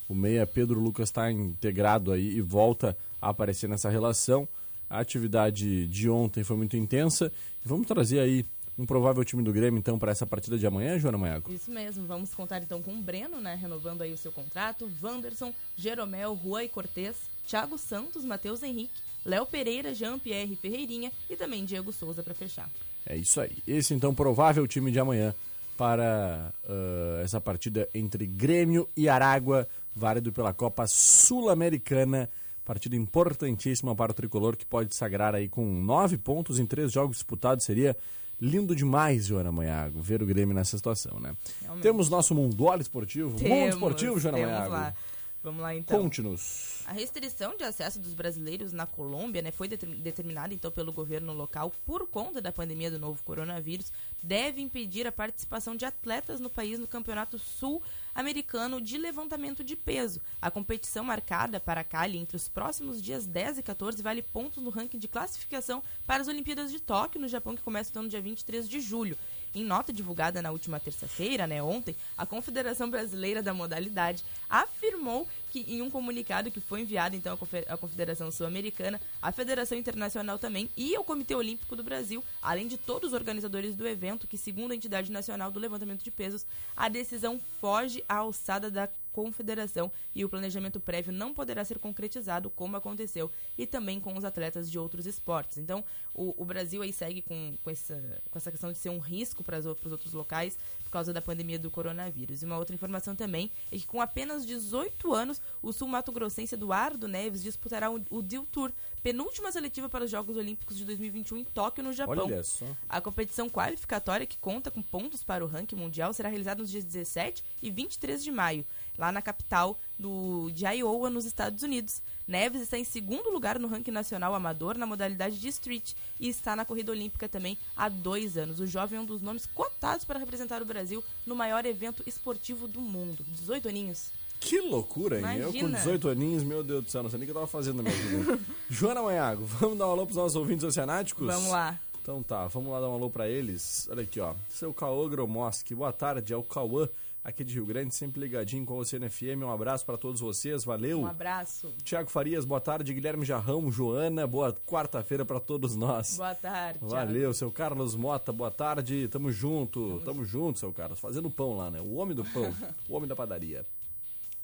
O 0.07 0.15
meia 0.15 0.45
Pedro 0.47 0.79
Lucas 0.79 1.09
está 1.09 1.31
integrado 1.31 2.11
aí 2.11 2.37
e 2.37 2.41
volta 2.41 2.97
a 3.21 3.29
aparecer 3.29 3.69
nessa 3.69 3.89
relação. 3.89 4.47
A 4.89 4.99
atividade 4.99 5.85
de 5.85 6.09
ontem 6.09 6.43
foi 6.43 6.57
muito 6.57 6.75
intensa. 6.75 7.31
Vamos 7.63 7.85
trazer 7.85 8.19
aí 8.19 8.43
um 8.79 8.85
provável 8.85 9.23
time 9.25 9.43
do 9.43 9.51
Grêmio, 9.51 9.77
então, 9.77 9.99
para 9.99 10.11
essa 10.11 10.25
partida 10.25 10.57
de 10.57 10.65
amanhã, 10.65 10.97
Joana 10.97 11.17
Maiago? 11.17 11.51
Isso 11.51 11.69
mesmo, 11.69 12.07
vamos 12.07 12.33
contar 12.33 12.63
então 12.63 12.81
com 12.81 12.93
o 12.93 13.01
Breno, 13.01 13.41
né, 13.41 13.53
renovando 13.53 14.01
aí 14.01 14.13
o 14.13 14.17
seu 14.17 14.31
contrato, 14.31 14.89
Wanderson, 15.03 15.53
Jeromel, 15.75 16.39
Juan 16.41 16.63
e 16.63 16.69
Cortez, 16.69 17.17
Thiago 17.45 17.77
Santos, 17.77 18.23
Matheus 18.23 18.63
Henrique, 18.63 19.01
Léo 19.25 19.45
Pereira, 19.45 19.93
Jean-Pierre 19.93 20.55
Ferreirinha 20.55 21.11
e 21.29 21.35
também 21.35 21.65
Diego 21.65 21.91
Souza 21.91 22.23
para 22.23 22.33
fechar. 22.33 22.69
É 23.05 23.17
isso 23.17 23.41
aí. 23.41 23.57
Esse, 23.67 23.93
então, 23.93 24.15
provável 24.15 24.65
time 24.65 24.91
de 24.91 24.99
amanhã 24.99 25.35
para 25.77 26.53
ah, 26.67 27.21
essa 27.23 27.39
partida 27.39 27.87
entre 27.93 28.25
Grêmio 28.25 28.87
e 28.95 29.07
Aragua, 29.09 29.67
válido 29.95 30.31
pela 30.31 30.53
Copa 30.53 30.85
Sul-Americana. 30.87 32.29
Partida 32.65 32.95
importantíssima 32.95 33.95
para 33.95 34.11
o 34.11 34.13
tricolor 34.13 34.55
que 34.55 34.65
pode 34.65 34.93
sagrar 34.93 35.33
aí 35.33 35.49
com 35.49 35.65
nove 35.65 36.17
pontos 36.17 36.59
em 36.59 36.65
três 36.65 36.91
jogos 36.91 37.17
disputados. 37.17 37.65
Seria 37.65 37.97
lindo 38.41 38.75
demais, 38.75 39.27
Joana 39.27 39.51
Manhago, 39.51 40.01
ver 40.01 40.21
o 40.21 40.25
Grêmio 40.25 40.55
nessa 40.55 40.77
situação, 40.77 41.19
né? 41.19 41.35
Realmente. 41.61 41.83
Temos 41.83 42.09
nosso 42.09 42.33
Mundial 42.33 42.79
Esportivo. 42.79 43.29
Mundo 43.31 43.39
Temos, 43.39 43.75
Esportivo, 43.75 44.19
Joana 44.19 44.37
Manhago. 44.37 44.71
lá. 44.71 44.93
Vamos 45.41 45.61
lá 45.61 45.73
então. 45.73 46.01
Conte-nos. 46.01 46.81
A 46.85 46.91
restrição 46.91 47.55
de 47.55 47.63
acesso 47.63 47.97
dos 47.99 48.13
brasileiros 48.13 48.73
na 48.73 48.85
Colômbia 48.85 49.41
né, 49.41 49.51
foi 49.51 49.69
determin- 49.69 50.01
determinada 50.01 50.53
então 50.53 50.69
pelo 50.69 50.91
governo 50.91 51.31
local 51.31 51.71
por 51.85 52.05
conta 52.07 52.41
da 52.41 52.51
pandemia 52.51 52.91
do 52.91 52.99
novo 52.99 53.23
coronavírus, 53.23 53.91
deve 54.21 54.59
impedir 54.61 55.07
a 55.07 55.11
participação 55.11 55.75
de 55.77 55.85
atletas 55.85 56.41
no 56.41 56.49
país 56.49 56.77
no 56.77 56.87
Campeonato 56.87 57.39
Sul-Americano 57.39 58.81
de 58.81 58.97
Levantamento 58.97 59.63
de 59.63 59.75
Peso. 59.75 60.19
A 60.41 60.51
competição 60.51 61.03
marcada 61.03 61.59
para 61.59 61.83
Cali 61.83 62.17
entre 62.17 62.35
os 62.35 62.49
próximos 62.49 63.01
dias 63.01 63.25
10 63.25 63.59
e 63.59 63.63
14 63.63 64.01
vale 64.03 64.21
pontos 64.21 64.61
no 64.61 64.69
ranking 64.69 64.99
de 64.99 65.07
classificação 65.07 65.81
para 66.05 66.21
as 66.21 66.27
Olimpíadas 66.27 66.71
de 66.71 66.79
Tóquio, 66.79 67.21
no 67.21 67.27
Japão, 67.27 67.55
que 67.55 67.61
começa 67.63 67.89
então 67.89 68.03
no 68.03 68.09
dia 68.09 68.21
23 68.21 68.67
de 68.67 68.79
julho. 68.81 69.17
Em 69.53 69.63
nota 69.63 69.91
divulgada 69.91 70.41
na 70.41 70.51
última 70.51 70.79
terça-feira, 70.79 71.47
né, 71.47 71.61
ontem, 71.61 71.95
a 72.17 72.25
Confederação 72.25 72.89
Brasileira 72.89 73.41
da 73.41 73.53
Modalidade 73.53 74.23
afirmou 74.49 75.27
que 75.51 75.61
em 75.67 75.81
um 75.81 75.89
comunicado 75.89 76.51
que 76.51 76.59
foi 76.61 76.81
enviado 76.81 77.15
então 77.15 77.33
à 77.33 77.37
Confe- 77.37 77.65
à 77.67 77.75
Confederação 77.75 78.31
Sul-Americana, 78.31 79.01
à 79.19 79.31
Federação 79.31 79.75
Internacional 79.75 80.37
também 80.37 80.69
e 80.77 80.95
ao 80.95 81.03
Comitê 81.03 81.33
Olímpico 81.33 81.75
do 81.75 81.83
Brasil, 81.83 82.23
além 82.41 82.67
de 82.67 82.77
todos 82.77 83.09
os 83.09 83.13
organizadores 83.13 83.75
do 83.75 83.87
evento, 83.87 84.27
que 84.27 84.37
segundo 84.37 84.71
a 84.71 84.75
entidade 84.75 85.11
nacional 85.11 85.49
do 85.51 85.59
levantamento 85.59 86.03
de 86.03 86.11
pesos, 86.11 86.45
a 86.77 86.87
decisão 86.87 87.41
foge 87.59 88.03
à 88.07 88.17
alçada 88.17 88.69
da 88.69 88.87
confederação 89.11 89.91
e 90.13 90.23
o 90.23 90.29
planejamento 90.29 90.79
prévio 90.79 91.11
não 91.11 91.33
poderá 91.33 91.63
ser 91.63 91.79
concretizado 91.79 92.49
como 92.49 92.77
aconteceu 92.77 93.31
e 93.57 93.65
também 93.65 93.99
com 93.99 94.17
os 94.17 94.25
atletas 94.25 94.69
de 94.69 94.77
outros 94.79 95.05
esportes. 95.05 95.57
Então, 95.57 95.83
o, 96.13 96.41
o 96.41 96.45
Brasil 96.45 96.81
aí 96.81 96.93
segue 96.93 97.21
com, 97.21 97.55
com, 97.63 97.69
essa, 97.69 98.21
com 98.29 98.37
essa 98.37 98.51
questão 98.51 98.71
de 98.71 98.77
ser 98.77 98.89
um 98.89 98.99
risco 98.99 99.43
para 99.43 99.59
os 99.59 99.65
outros 99.65 100.13
locais 100.13 100.57
por 100.83 100.91
causa 100.91 101.13
da 101.13 101.21
pandemia 101.21 101.59
do 101.59 101.69
coronavírus. 101.69 102.41
E 102.41 102.45
uma 102.45 102.57
outra 102.57 102.75
informação 102.75 103.15
também 103.15 103.51
é 103.71 103.77
que 103.77 103.85
com 103.85 104.01
apenas 104.01 104.45
18 104.45 105.13
anos, 105.13 105.41
o 105.61 105.71
sul-mato-grossense 105.71 106.55
Eduardo 106.55 107.07
Neves 107.07 107.43
disputará 107.43 107.91
o, 107.91 108.01
o 108.09 108.21
Deal 108.21 108.45
Tour, 108.51 108.71
penúltima 109.01 109.51
seletiva 109.51 109.89
para 109.89 110.05
os 110.05 110.11
Jogos 110.11 110.37
Olímpicos 110.37 110.77
de 110.77 110.85
2021 110.85 111.37
em 111.37 111.43
Tóquio, 111.43 111.83
no 111.83 111.93
Japão. 111.93 112.25
Olha 112.25 112.43
só. 112.43 112.65
A 112.87 112.99
competição 112.99 113.49
qualificatória, 113.49 114.25
que 114.25 114.37
conta 114.37 114.71
com 114.71 114.81
pontos 114.81 115.23
para 115.23 115.43
o 115.43 115.47
ranking 115.47 115.75
mundial, 115.75 116.13
será 116.13 116.29
realizada 116.29 116.61
nos 116.61 116.71
dias 116.71 116.83
17 116.83 117.43
e 117.61 117.71
23 117.71 118.23
de 118.23 118.31
maio, 118.31 118.65
lá 118.99 119.11
na 119.11 119.21
capital 119.21 119.79
do, 119.97 120.51
de 120.51 120.65
Iowa, 120.65 121.09
nos 121.09 121.25
Estados 121.25 121.63
Unidos. 121.63 122.01
Neves 122.27 122.61
está 122.61 122.77
em 122.77 122.83
segundo 122.83 123.31
lugar 123.31 123.57
no 123.57 123.67
ranking 123.67 123.91
nacional 123.91 124.35
amador 124.35 124.77
na 124.77 124.85
modalidade 124.85 125.39
de 125.39 125.47
street 125.47 125.93
e 126.19 126.27
está 126.27 126.55
na 126.55 126.65
corrida 126.65 126.91
olímpica 126.91 127.27
também 127.27 127.57
há 127.75 127.89
dois 127.89 128.37
anos. 128.37 128.59
O 128.59 128.67
jovem 128.67 128.99
é 128.99 129.01
um 129.01 129.05
dos 129.05 129.21
nomes 129.21 129.47
cotados 129.47 130.05
para 130.05 130.19
representar 130.19 130.61
o 130.61 130.65
Brasil 130.65 131.03
no 131.25 131.35
maior 131.35 131.65
evento 131.65 132.03
esportivo 132.05 132.67
do 132.67 132.81
mundo. 132.81 133.25
18 133.29 133.69
aninhos. 133.69 134.11
Que 134.39 134.61
loucura, 134.61 135.17
hein? 135.17 135.39
Eu 135.39 135.51
com 135.51 135.57
Imagina. 135.57 135.77
18 135.79 136.09
aninhos, 136.09 136.43
meu 136.43 136.63
Deus 136.63 136.83
do 136.83 136.89
céu, 136.91 137.03
não 137.03 137.09
sei 137.09 137.19
nem 137.19 137.23
o 137.23 137.27
que 137.27 137.31
eu 137.31 137.41
tava 137.41 137.47
fazendo 137.47 137.81
na 137.81 137.83
minha 137.83 137.95
vida. 137.95 138.39
Joana 138.69 139.01
Manhago, 139.01 139.45
vamos 139.45 139.77
dar 139.77 139.87
um 139.87 139.91
alô 139.91 140.05
pros 140.05 140.17
nossos 140.17 140.35
ouvintes 140.35 140.63
oceanáticos? 140.63 141.25
Vamos 141.25 141.49
lá. 141.49 141.79
Então 142.01 142.23
tá, 142.23 142.47
vamos 142.47 142.71
lá 142.71 142.79
dar 142.79 142.89
um 142.89 142.93
alô 142.93 143.09
pra 143.09 143.27
eles. 143.27 143.87
Olha 143.91 144.03
aqui, 144.03 144.19
ó. 144.19 144.33
Seu 144.49 144.73
Cauã 144.73 145.09
Gromoski, 145.09 145.75
boa 145.75 145.91
tarde, 145.91 146.33
é 146.33 146.37
o 146.37 146.43
Cauã, 146.43 146.87
aqui 147.29 147.43
de 147.43 147.53
Rio 147.53 147.65
Grande, 147.65 147.93
sempre 147.93 148.19
ligadinho 148.19 148.65
com 148.65 148.75
você 148.75 148.97
no 148.99 149.09
FM. 149.09 149.43
Um 149.43 149.51
abraço 149.51 149.85
pra 149.85 149.97
todos 149.97 150.19
vocês, 150.19 150.63
valeu. 150.63 151.01
Um 151.01 151.07
abraço. 151.07 151.73
Tiago 151.83 152.09
Farias, 152.09 152.43
boa 152.43 152.59
tarde. 152.59 152.93
Guilherme 152.93 153.23
Jarrão, 153.23 153.71
Joana, 153.71 154.25
boa 154.27 154.53
quarta-feira 154.65 155.23
pra 155.23 155.39
todos 155.39 155.75
nós. 155.75 156.17
Boa 156.17 156.35
tarde. 156.35 156.79
Thiago. 156.79 156.93
Valeu, 156.93 157.33
seu 157.33 157.51
Carlos 157.51 157.95
Mota, 157.95 158.33
boa 158.33 158.51
tarde. 158.51 159.07
Tamo 159.07 159.31
junto, 159.31 160.01
tamo 160.03 160.25
junto, 160.25 160.59
seu 160.59 160.73
Carlos. 160.73 160.99
Fazendo 160.99 161.29
pão 161.29 161.55
lá, 161.55 161.69
né? 161.69 161.79
O 161.79 161.95
homem 161.95 162.15
do 162.15 162.25
pão, 162.25 162.53
o 162.89 162.95
homem 162.95 163.07
da 163.07 163.15
padaria. 163.15 163.65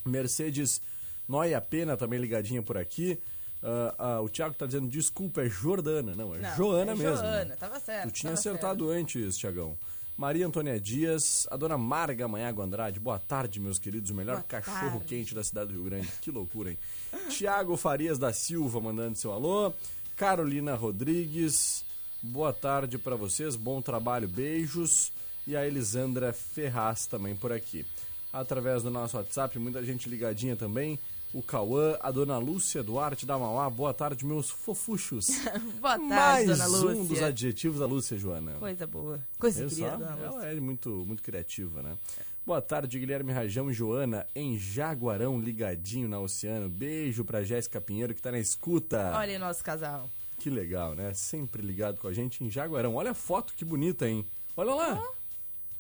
Mercedes 0.06 0.82
Noia 1.28 1.60
Pena 1.60 1.98
também 1.98 2.19
ligadinha 2.19 2.62
por 2.62 2.78
aqui. 2.78 3.19
Ah, 3.63 3.95
ah, 3.98 4.21
o 4.21 4.30
Thiago 4.30 4.54
tá 4.54 4.67
dizendo, 4.67 4.88
desculpa, 4.88 5.41
é 5.41 5.50
Jordana. 5.50 6.13
Não, 6.15 6.36
é 6.36 6.38
Não, 6.38 6.56
Joana 6.56 6.91
é 6.91 6.95
mesmo. 6.95 7.17
Joana, 7.17 7.56
tava 7.58 7.80
certo, 7.80 8.10
Tu 8.10 8.12
tinha 8.12 8.34
acertado 8.34 8.89
antes, 8.89 9.36
Tiagão. 9.38 9.76
Maria 10.17 10.47
Antônia 10.47 10.80
Dias, 10.80 11.45
a 11.51 11.58
dona 11.58 11.78
Marga 11.78 12.25
Manhago 12.28 12.62
Andrade, 12.62 12.99
boa 13.01 13.19
tarde, 13.19 13.60
meus 13.60 13.78
queridos, 13.78 14.12
o 14.12 14.13
melhor 14.13 14.38
Boa 14.38 14.43
cachorro 14.43 14.91
tarde. 14.99 15.06
quente 15.08 15.36
da 15.36 15.43
cidade 15.43 15.67
do 15.67 15.73
Rio 15.73 15.84
Grande. 15.84 16.08
Que 16.21 16.32
loucura, 16.32 16.71
hein? 16.71 16.78
Tiago 17.30 17.75
Farias 17.75 18.17
da 18.17 18.32
Silva 18.32 18.80
mandando 18.80 19.17
seu 19.17 19.34
alô. 19.34 19.73
Carolina 20.15 20.73
Rodrigues, 20.73 21.84
boa 22.23 22.54
tarde 22.54 22.97
pra 22.97 23.17
vocês, 23.17 23.58
bom 23.58 23.82
trabalho, 23.82 24.28
beijos. 24.28 25.12
E 25.45 25.56
a 25.56 25.67
Elisandra 25.67 26.32
Ferraz 26.34 27.06
também 27.06 27.36
por 27.36 27.51
aqui. 27.51 27.86
Através 28.32 28.82
do 28.84 28.89
nosso 28.89 29.17
WhatsApp, 29.17 29.60
muita 29.60 29.84
gente 29.84 30.10
ligadinha 30.10 30.56
também. 30.56 30.97
O 31.36 31.43
Cauã, 31.43 31.98
a 32.00 32.12
dona 32.12 32.38
Lúcia 32.38 32.82
Duarte 32.82 33.26
da 33.26 33.38
Mauá, 33.38 33.69
boa 33.69 33.93
tarde, 33.93 34.26
meus 34.26 34.50
fofuchos. 34.50 35.28
Boa 35.82 36.00
tarde, 36.00 36.06
Mais 36.08 36.48
dona 36.48 36.65
Lúcia. 36.65 36.88
um 37.02 37.06
dos 37.06 37.21
adjetivos 37.21 37.80
da 37.82 37.86
Lúcia, 37.86 38.17
Joana. 38.17 38.54
Coisa 38.54 38.88
boa. 38.88 39.19
Coisa 39.38 39.67
Viu 39.67 39.69
querida, 39.69 39.98
dona 39.98 40.15
Lúcia. 40.15 40.48
Ela 40.48 40.58
é 40.58 40.60
muito, 40.62 40.89
muito 41.06 41.21
criativa, 41.21 41.84
né? 41.84 41.98
Boa 42.45 42.62
tarde, 42.62 42.98
Guilherme 42.98 43.34
Rajão 43.34 43.69
e 43.69 43.74
Joana, 43.74 44.26
em 44.34 44.58
Jaguarão, 44.58 45.38
ligadinho 45.38 46.08
na 46.08 46.21
Oceano. 46.21 46.69
Beijo 46.69 47.26
pra 47.26 47.43
Jéssica 47.43 47.82
Pinheiro, 47.82 48.15
que 48.15 48.21
tá 48.21 48.32
na 48.32 48.39
escuta. 48.39 49.12
Olha 49.13 49.34
aí 49.34 49.38
nosso 49.38 49.62
casal. 49.62 50.10
Que 50.39 50.50
legal, 50.50 50.95
né? 50.95 51.13
Sempre 51.13 51.62
ligado 51.62 52.00
com 52.00 52.08
a 52.08 52.13
gente 52.13 52.45
em 52.45 52.50
Jaguarão. 52.50 52.95
Olha 52.95 53.12
a 53.12 53.13
foto 53.13 53.54
que 53.58 53.65
bonita, 53.65 54.08
hein? 54.08 54.26
Olha 54.56 54.74
lá. 54.74 55.04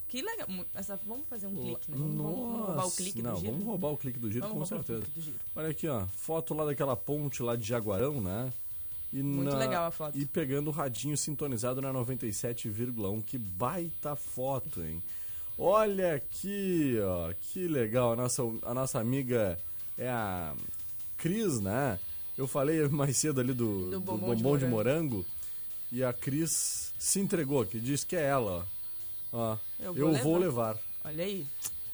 Que 0.07 0.21
legal. 0.21 0.47
Essa, 0.75 0.99
vamos 1.05 1.25
fazer 1.27 1.47
um 1.47 1.55
clique, 1.55 1.91
né? 1.91 1.97
Vamos, 1.97 2.15
vamos- 2.17 2.35
vamos 2.37 2.57
roubar 2.57 2.71
o 2.73 2.75
Nossa, 2.75 2.97
clique 2.97 3.21
Não, 3.21 3.33
do 3.33 3.39
giro. 3.39 3.51
vamos 3.51 3.65
roubar 3.67 3.89
o 3.91 3.97
clique 3.97 4.19
do 4.19 4.31
giro, 4.31 4.47
Vamos 4.47 4.69
com 4.69 4.75
certeza. 4.75 5.03
giro. 5.17 5.35
Olha 5.55 5.69
aqui, 5.69 5.87
ó. 5.87 6.05
Foto 6.07 6.53
lá 6.53 6.65
daquela 6.65 6.95
ponte 6.95 7.41
lá 7.43 7.55
de 7.55 7.63
Jaguarão, 7.67 8.21
né? 8.21 8.53
E 9.11 9.21
Muito 9.23 9.55
legal 9.55 9.85
a 9.85 9.91
foto. 9.91 10.17
E 10.17 10.25
pegando 10.25 10.67
o 10.67 10.71
radinho 10.71 11.17
sintonizado 11.17 11.81
na 11.81 11.91
97,1. 11.91 13.21
Que 13.23 13.37
baita 13.37 14.15
foto, 14.15 14.83
hein? 14.83 15.01
Olha 15.57 16.15
aqui, 16.15 16.97
ó. 17.01 17.33
Que 17.39 17.67
legal. 17.67 18.13
A 18.13 18.15
nossa, 18.15 18.41
a 18.63 18.73
nossa 18.73 18.99
amiga 18.99 19.57
é 19.97 20.09
a 20.09 20.53
Cris, 21.17 21.59
né? 21.61 21.97
Eu 22.37 22.47
falei 22.47 22.87
mais 22.89 23.15
cedo 23.15 23.39
ali 23.39 23.53
do, 23.53 23.85
Do 23.85 23.91
do 23.91 23.99
bombom 24.01 24.35
de 24.35 24.43
bombom 24.43 24.57
de 24.57 24.65
morango. 24.65 25.25
E 25.91 26.03
a 26.03 26.11
Cris 26.11 26.93
se 26.99 27.19
entregou 27.21 27.61
aqui. 27.61 27.79
Diz 27.79 28.03
que 28.03 28.15
é 28.17 28.23
ela, 28.23 28.51
ó. 28.63 28.74
Ó, 29.37 29.57
Eu 29.79 29.95
eu, 29.97 30.13
vou 30.13 30.17
vou 30.23 30.37
levar. 30.37 30.69
levar. 30.69 30.79
Olha 31.03 31.23
aí. 31.25 31.45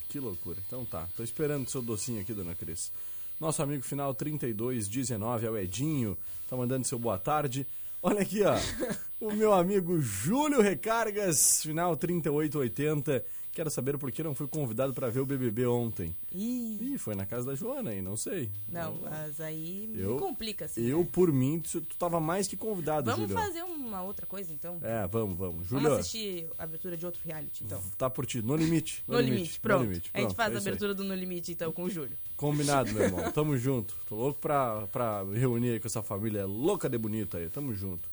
Que 0.07 0.19
loucura. 0.19 0.59
Então 0.67 0.85
tá, 0.85 1.07
tô 1.17 1.23
esperando 1.23 1.67
seu 1.67 1.81
docinho 1.81 2.21
aqui, 2.21 2.33
dona 2.33 2.53
Cris. 2.53 2.91
Nosso 3.39 3.63
amigo 3.63 3.81
final 3.83 4.13
3219 4.13 5.45
é 5.47 5.49
o 5.49 5.57
Edinho, 5.57 6.15
tá 6.47 6.55
mandando 6.55 6.85
seu 6.85 6.99
boa 6.99 7.17
tarde. 7.17 7.65
Olha 8.03 8.21
aqui, 8.21 8.41
ó. 8.43 8.53
o 9.19 9.33
meu 9.33 9.53
amigo 9.53 9.99
Júlio 9.99 10.61
Recargas, 10.61 11.63
final 11.63 11.95
3880, 11.97 13.13
quer 13.13 13.25
quero 13.61 13.69
saber 13.69 13.95
por 13.99 14.11
que 14.11 14.23
não 14.23 14.33
fui 14.33 14.47
convidado 14.47 14.91
para 14.91 15.07
ver 15.09 15.19
o 15.19 15.25
BBB 15.25 15.67
ontem. 15.67 16.15
Ih, 16.33 16.79
Ih, 16.81 16.97
foi 16.97 17.13
na 17.13 17.27
casa 17.27 17.45
da 17.45 17.53
Joana 17.53 17.91
aí, 17.91 18.01
não 18.01 18.17
sei. 18.17 18.49
não, 18.67 18.95
mas 19.03 19.39
aí 19.39 19.91
Eu- 19.95 20.17
complica, 20.17 20.65
assim. 20.65 20.81
Eu, 20.83 20.99
né? 21.01 21.07
por 21.11 21.31
mim, 21.31 21.59
tu, 21.59 21.79
tu 21.81 21.95
tava 21.95 22.19
mais 22.19 22.47
que 22.47 22.57
convidado, 22.57 23.11
Vamos 23.11 23.29
Julião. 23.29 23.39
fazer 23.45 23.61
uma 23.63 24.01
outra 24.01 24.25
coisa, 24.25 24.51
então? 24.51 24.79
É, 24.81 25.07
vamos, 25.07 25.37
vamos. 25.37 25.67
Vamos 25.67 25.69
Julião, 25.69 25.93
assistir 25.99 26.47
a 26.57 26.63
abertura 26.63 26.97
de 26.97 27.05
outro 27.05 27.21
reality, 27.23 27.63
então. 27.63 27.79
tá 27.99 28.09
por 28.09 28.25
ti, 28.25 28.41
no 28.41 28.55
limite. 28.55 29.03
No, 29.07 29.19
limite, 29.19 29.59
pronto. 29.59 29.83
No 29.83 29.89
limite, 29.89 30.09
A 30.11 30.21
gente 30.21 30.33
faz 30.33 30.51
é 30.53 30.55
a 30.55 30.59
abertura 30.59 30.95
do 30.95 31.03
No 31.03 31.13
Limite, 31.13 31.51
então, 31.51 31.71
com 31.71 31.83
o 31.83 31.89
Júlio. 31.89 32.17
Combinado, 32.35 32.91
meu 32.91 33.03
irmão. 33.05 33.31
Tamo 33.31 33.55
junto. 33.57 33.93
Tô 34.09 34.15
louco 34.15 34.39
pra, 34.41 34.87
pra 34.87 35.23
reunir 35.23 35.73
aí 35.73 35.79
com 35.79 35.87
essa 35.87 36.01
família 36.01 36.47
louca 36.47 36.89
de 36.89 36.97
bonita 36.97 37.37
aí. 37.37 37.47
Tamo 37.47 37.75
junto. 37.75 38.09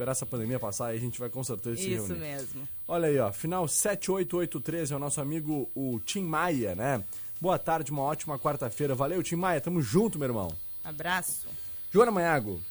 Esperar 0.00 0.12
essa 0.12 0.24
pandemia 0.24 0.58
passar 0.58 0.86
aí, 0.86 0.96
a 0.96 1.00
gente 1.00 1.18
vai 1.18 1.28
com 1.28 1.44
certeza 1.44 1.76
se 1.76 1.92
Isso 1.92 2.06
reunir. 2.06 2.20
mesmo. 2.20 2.66
Olha 2.88 3.06
aí, 3.08 3.18
ó. 3.18 3.30
Final 3.30 3.68
78813 3.68 4.94
é 4.94 4.96
o 4.96 4.98
nosso 4.98 5.20
amigo, 5.20 5.70
o 5.74 6.00
Tim 6.06 6.22
Maia, 6.22 6.74
né? 6.74 7.04
Boa 7.38 7.58
tarde, 7.58 7.92
uma 7.92 8.00
ótima 8.00 8.38
quarta-feira. 8.38 8.94
Valeu, 8.94 9.22
Tim 9.22 9.36
Maia. 9.36 9.60
Tamo 9.60 9.82
junto, 9.82 10.18
meu 10.18 10.28
irmão. 10.28 10.50
Abraço. 10.82 11.46
Joana 11.92 12.10
Manhago, 12.10 12.62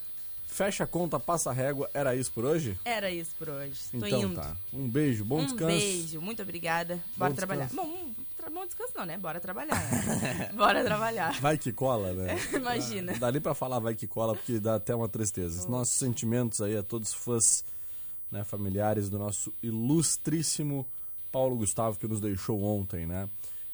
fecha 0.48 0.86
a 0.86 0.88
conta, 0.88 1.20
passa 1.20 1.52
a 1.52 1.54
régua. 1.54 1.88
Era 1.94 2.15
isso 2.15 2.32
por 2.32 2.46
hoje? 2.46 2.76
Era 2.84 3.12
isso 3.12 3.36
por 3.38 3.48
hoje. 3.48 3.80
Tô 3.92 3.98
então 4.08 4.24
indo. 4.24 4.34
tá. 4.34 4.58
Um 4.74 4.89
beijo, 4.89 5.24
bom 5.24 5.42
um 5.42 5.46
descanso. 5.46 5.68
beijo, 5.68 6.20
muito 6.22 6.42
obrigada. 6.42 7.00
Bora 7.15 7.30
Bom 7.30 7.36
trabalhar. 7.36 7.70
Bom, 7.72 7.86
um 7.86 8.19
bom 8.50 8.66
descanso 8.66 8.94
não, 8.96 9.06
né? 9.06 9.18
Bora 9.18 9.40
trabalhar. 9.40 9.76
né? 9.76 10.52
Bora 10.56 10.84
trabalhar. 10.84 11.40
Vai 11.40 11.58
que 11.58 11.72
cola, 11.72 12.14
né? 12.14 12.38
Imagina. 12.54 13.14
Dá 13.18 13.32
nem 13.32 13.42
pra 13.42 13.54
falar 13.54 13.80
vai 13.80 13.96
que 13.96 14.08
cola, 14.08 14.36
porque 14.36 14.60
dá 14.60 14.76
até 14.76 14.96
uma 14.96 15.08
tristeza. 15.10 15.68
Nossos 15.68 15.96
sentimentos 15.96 16.62
aí 16.62 16.78
a 16.78 16.84
todos 16.84 17.10
os 17.10 17.16
fãs, 17.16 17.64
né, 18.32 18.44
familiares 18.44 19.10
do 19.10 19.18
nosso 19.18 19.54
ilustríssimo 19.62 20.86
Paulo 21.32 21.56
Gustavo, 21.58 21.98
que 21.98 22.08
nos 22.08 22.20
deixou 22.20 22.62
ontem, 22.64 23.06
né? 23.06 23.30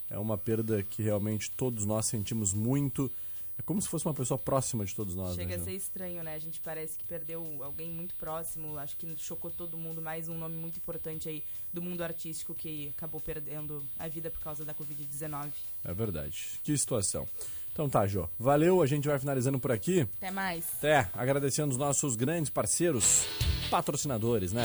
É 0.09 0.19
uma 0.19 0.37
perda 0.37 0.83
que 0.83 1.01
realmente 1.01 1.49
todos 1.51 1.85
nós 1.85 2.05
sentimos 2.05 2.53
muito. 2.53 3.11
É 3.57 3.61
como 3.61 3.81
se 3.81 3.87
fosse 3.87 4.05
uma 4.05 4.13
pessoa 4.13 4.37
próxima 4.37 4.83
de 4.83 4.93
todos 4.93 5.15
nós, 5.15 5.35
Chega 5.35 5.55
né? 5.55 5.61
a 5.61 5.65
ser 5.65 5.71
estranho, 5.71 6.21
né? 6.21 6.35
A 6.35 6.39
gente 6.39 6.59
parece 6.59 6.97
que 6.97 7.05
perdeu 7.05 7.63
alguém 7.63 7.89
muito 7.89 8.13
próximo. 8.15 8.77
Acho 8.77 8.97
que 8.97 9.15
chocou 9.17 9.49
todo 9.49 9.77
mundo. 9.77 10.01
Mais 10.01 10.27
um 10.27 10.37
nome 10.37 10.55
muito 10.55 10.77
importante 10.77 11.29
aí 11.29 11.43
do 11.71 11.81
mundo 11.81 12.01
artístico 12.03 12.53
que 12.53 12.89
acabou 12.97 13.21
perdendo 13.21 13.81
a 13.97 14.07
vida 14.09 14.29
por 14.29 14.41
causa 14.41 14.65
da 14.65 14.73
Covid-19. 14.73 15.51
É 15.85 15.93
verdade. 15.93 16.59
Que 16.63 16.77
situação. 16.77 17.27
Então 17.71 17.89
tá, 17.89 18.05
Jô. 18.05 18.27
Valeu, 18.37 18.81
a 18.81 18.85
gente 18.85 19.07
vai 19.07 19.17
finalizando 19.19 19.59
por 19.59 19.71
aqui. 19.71 20.01
Até 20.01 20.31
mais. 20.31 20.65
Até, 20.77 21.09
agradecendo 21.13 21.71
os 21.71 21.77
nossos 21.77 22.15
grandes 22.15 22.49
parceiros, 22.49 23.25
patrocinadores, 23.69 24.51
né? 24.51 24.63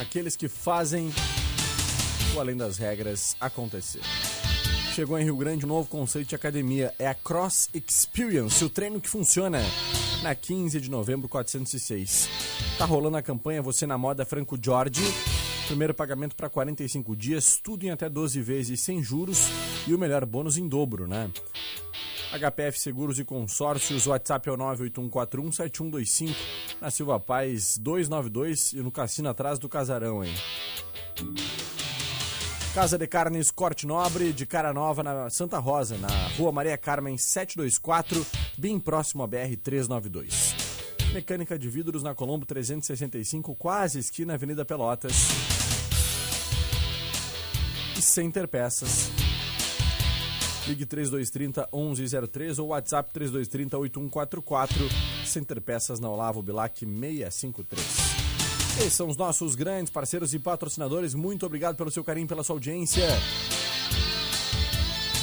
Aqueles 0.00 0.36
que 0.36 0.48
fazem 0.48 1.10
o 2.34 2.40
Além 2.40 2.56
das 2.56 2.78
Regras 2.78 3.36
acontecer. 3.40 4.00
Chegou 4.94 5.18
em 5.18 5.24
Rio 5.24 5.36
Grande 5.38 5.64
um 5.64 5.68
novo 5.68 5.88
conceito 5.88 6.28
de 6.28 6.34
academia, 6.34 6.92
é 6.98 7.06
a 7.08 7.14
Cross 7.14 7.70
Experience, 7.72 8.62
o 8.62 8.68
treino 8.68 9.00
que 9.00 9.08
funciona 9.08 9.58
na 10.22 10.34
15 10.34 10.78
de 10.78 10.90
novembro 10.90 11.30
406. 11.30 12.28
Tá 12.76 12.84
rolando 12.84 13.16
a 13.16 13.22
campanha 13.22 13.62
Você 13.62 13.86
na 13.86 13.96
Moda 13.96 14.26
Franco 14.26 14.58
Jorge. 14.62 15.00
Primeiro 15.66 15.94
pagamento 15.94 16.36
para 16.36 16.50
45 16.50 17.16
dias, 17.16 17.56
tudo 17.56 17.86
em 17.86 17.90
até 17.90 18.06
12 18.06 18.42
vezes 18.42 18.82
sem 18.82 19.02
juros 19.02 19.48
e 19.86 19.94
o 19.94 19.98
melhor 19.98 20.26
bônus 20.26 20.58
em 20.58 20.68
dobro, 20.68 21.08
né? 21.08 21.30
HPF 22.38 22.78
Seguros 22.78 23.18
e 23.18 23.24
Consórcios, 23.24 24.06
WhatsApp 24.06 24.46
é 24.46 24.52
o 24.52 24.58
981417125, 24.58 26.36
na 26.82 26.90
Silva 26.90 27.18
Paz 27.18 27.78
292 27.78 28.74
e 28.74 28.82
no 28.82 28.90
cassino 28.90 29.30
atrás 29.30 29.58
do 29.58 29.70
Casarão, 29.70 30.22
hein? 30.22 30.34
Casa 32.74 32.96
de 32.96 33.06
Carnes 33.06 33.50
Corte 33.50 33.86
Nobre, 33.86 34.32
de 34.32 34.46
Cara 34.46 34.72
Nova, 34.72 35.02
na 35.02 35.28
Santa 35.28 35.58
Rosa, 35.58 35.98
na 35.98 36.08
Rua 36.38 36.50
Maria 36.50 36.78
Carmen 36.78 37.18
724, 37.18 38.26
bem 38.56 38.80
próximo 38.80 39.22
à 39.22 39.26
BR 39.26 39.54
392. 39.62 40.54
Mecânica 41.12 41.58
de 41.58 41.68
vidros 41.68 42.02
na 42.02 42.14
Colombo 42.14 42.46
365, 42.46 43.54
quase 43.56 43.98
esquina 43.98 44.32
Avenida 44.32 44.64
Pelotas. 44.64 45.12
E 47.98 48.00
Center 48.00 48.48
Peças. 48.48 49.10
Ligue 50.66 50.86
3230 50.86 51.68
1103 51.70 52.58
ou 52.58 52.68
WhatsApp 52.68 53.12
3230 53.12 53.76
8144. 53.76 54.88
Center 55.26 55.60
Peças 55.60 56.00
na 56.00 56.08
Olavo 56.08 56.40
Bilac 56.42 56.86
653. 56.86 58.01
Esses 58.78 58.94
são 58.94 59.08
os 59.08 59.16
nossos 59.16 59.54
grandes 59.54 59.92
parceiros 59.92 60.34
e 60.34 60.38
patrocinadores. 60.38 61.14
Muito 61.14 61.46
obrigado 61.46 61.76
pelo 61.76 61.90
seu 61.90 62.02
carinho, 62.02 62.26
pela 62.26 62.42
sua 62.42 62.56
audiência. 62.56 63.06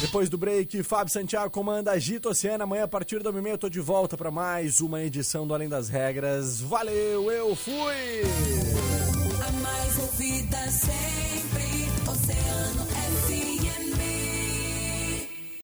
Depois 0.00 0.30
do 0.30 0.38
break, 0.38 0.82
Fábio 0.82 1.12
Santiago 1.12 1.50
comanda 1.50 1.90
Agita 1.90 2.30
Oceana. 2.30 2.64
Amanhã, 2.64 2.84
a 2.84 2.88
partir 2.88 3.22
da 3.22 3.30
meia, 3.30 3.52
eu 3.54 3.58
tô 3.58 3.68
de 3.68 3.80
volta 3.80 4.16
para 4.16 4.30
mais 4.30 4.80
uma 4.80 5.02
edição 5.02 5.46
do 5.46 5.52
Além 5.52 5.68
das 5.68 5.90
Regras. 5.90 6.60
Valeu, 6.60 7.30
eu 7.30 7.54
fui! 7.54 8.22
A 9.46 9.52
mais 9.52 9.98
ouvida 9.98 10.70
sempre. 10.70 11.29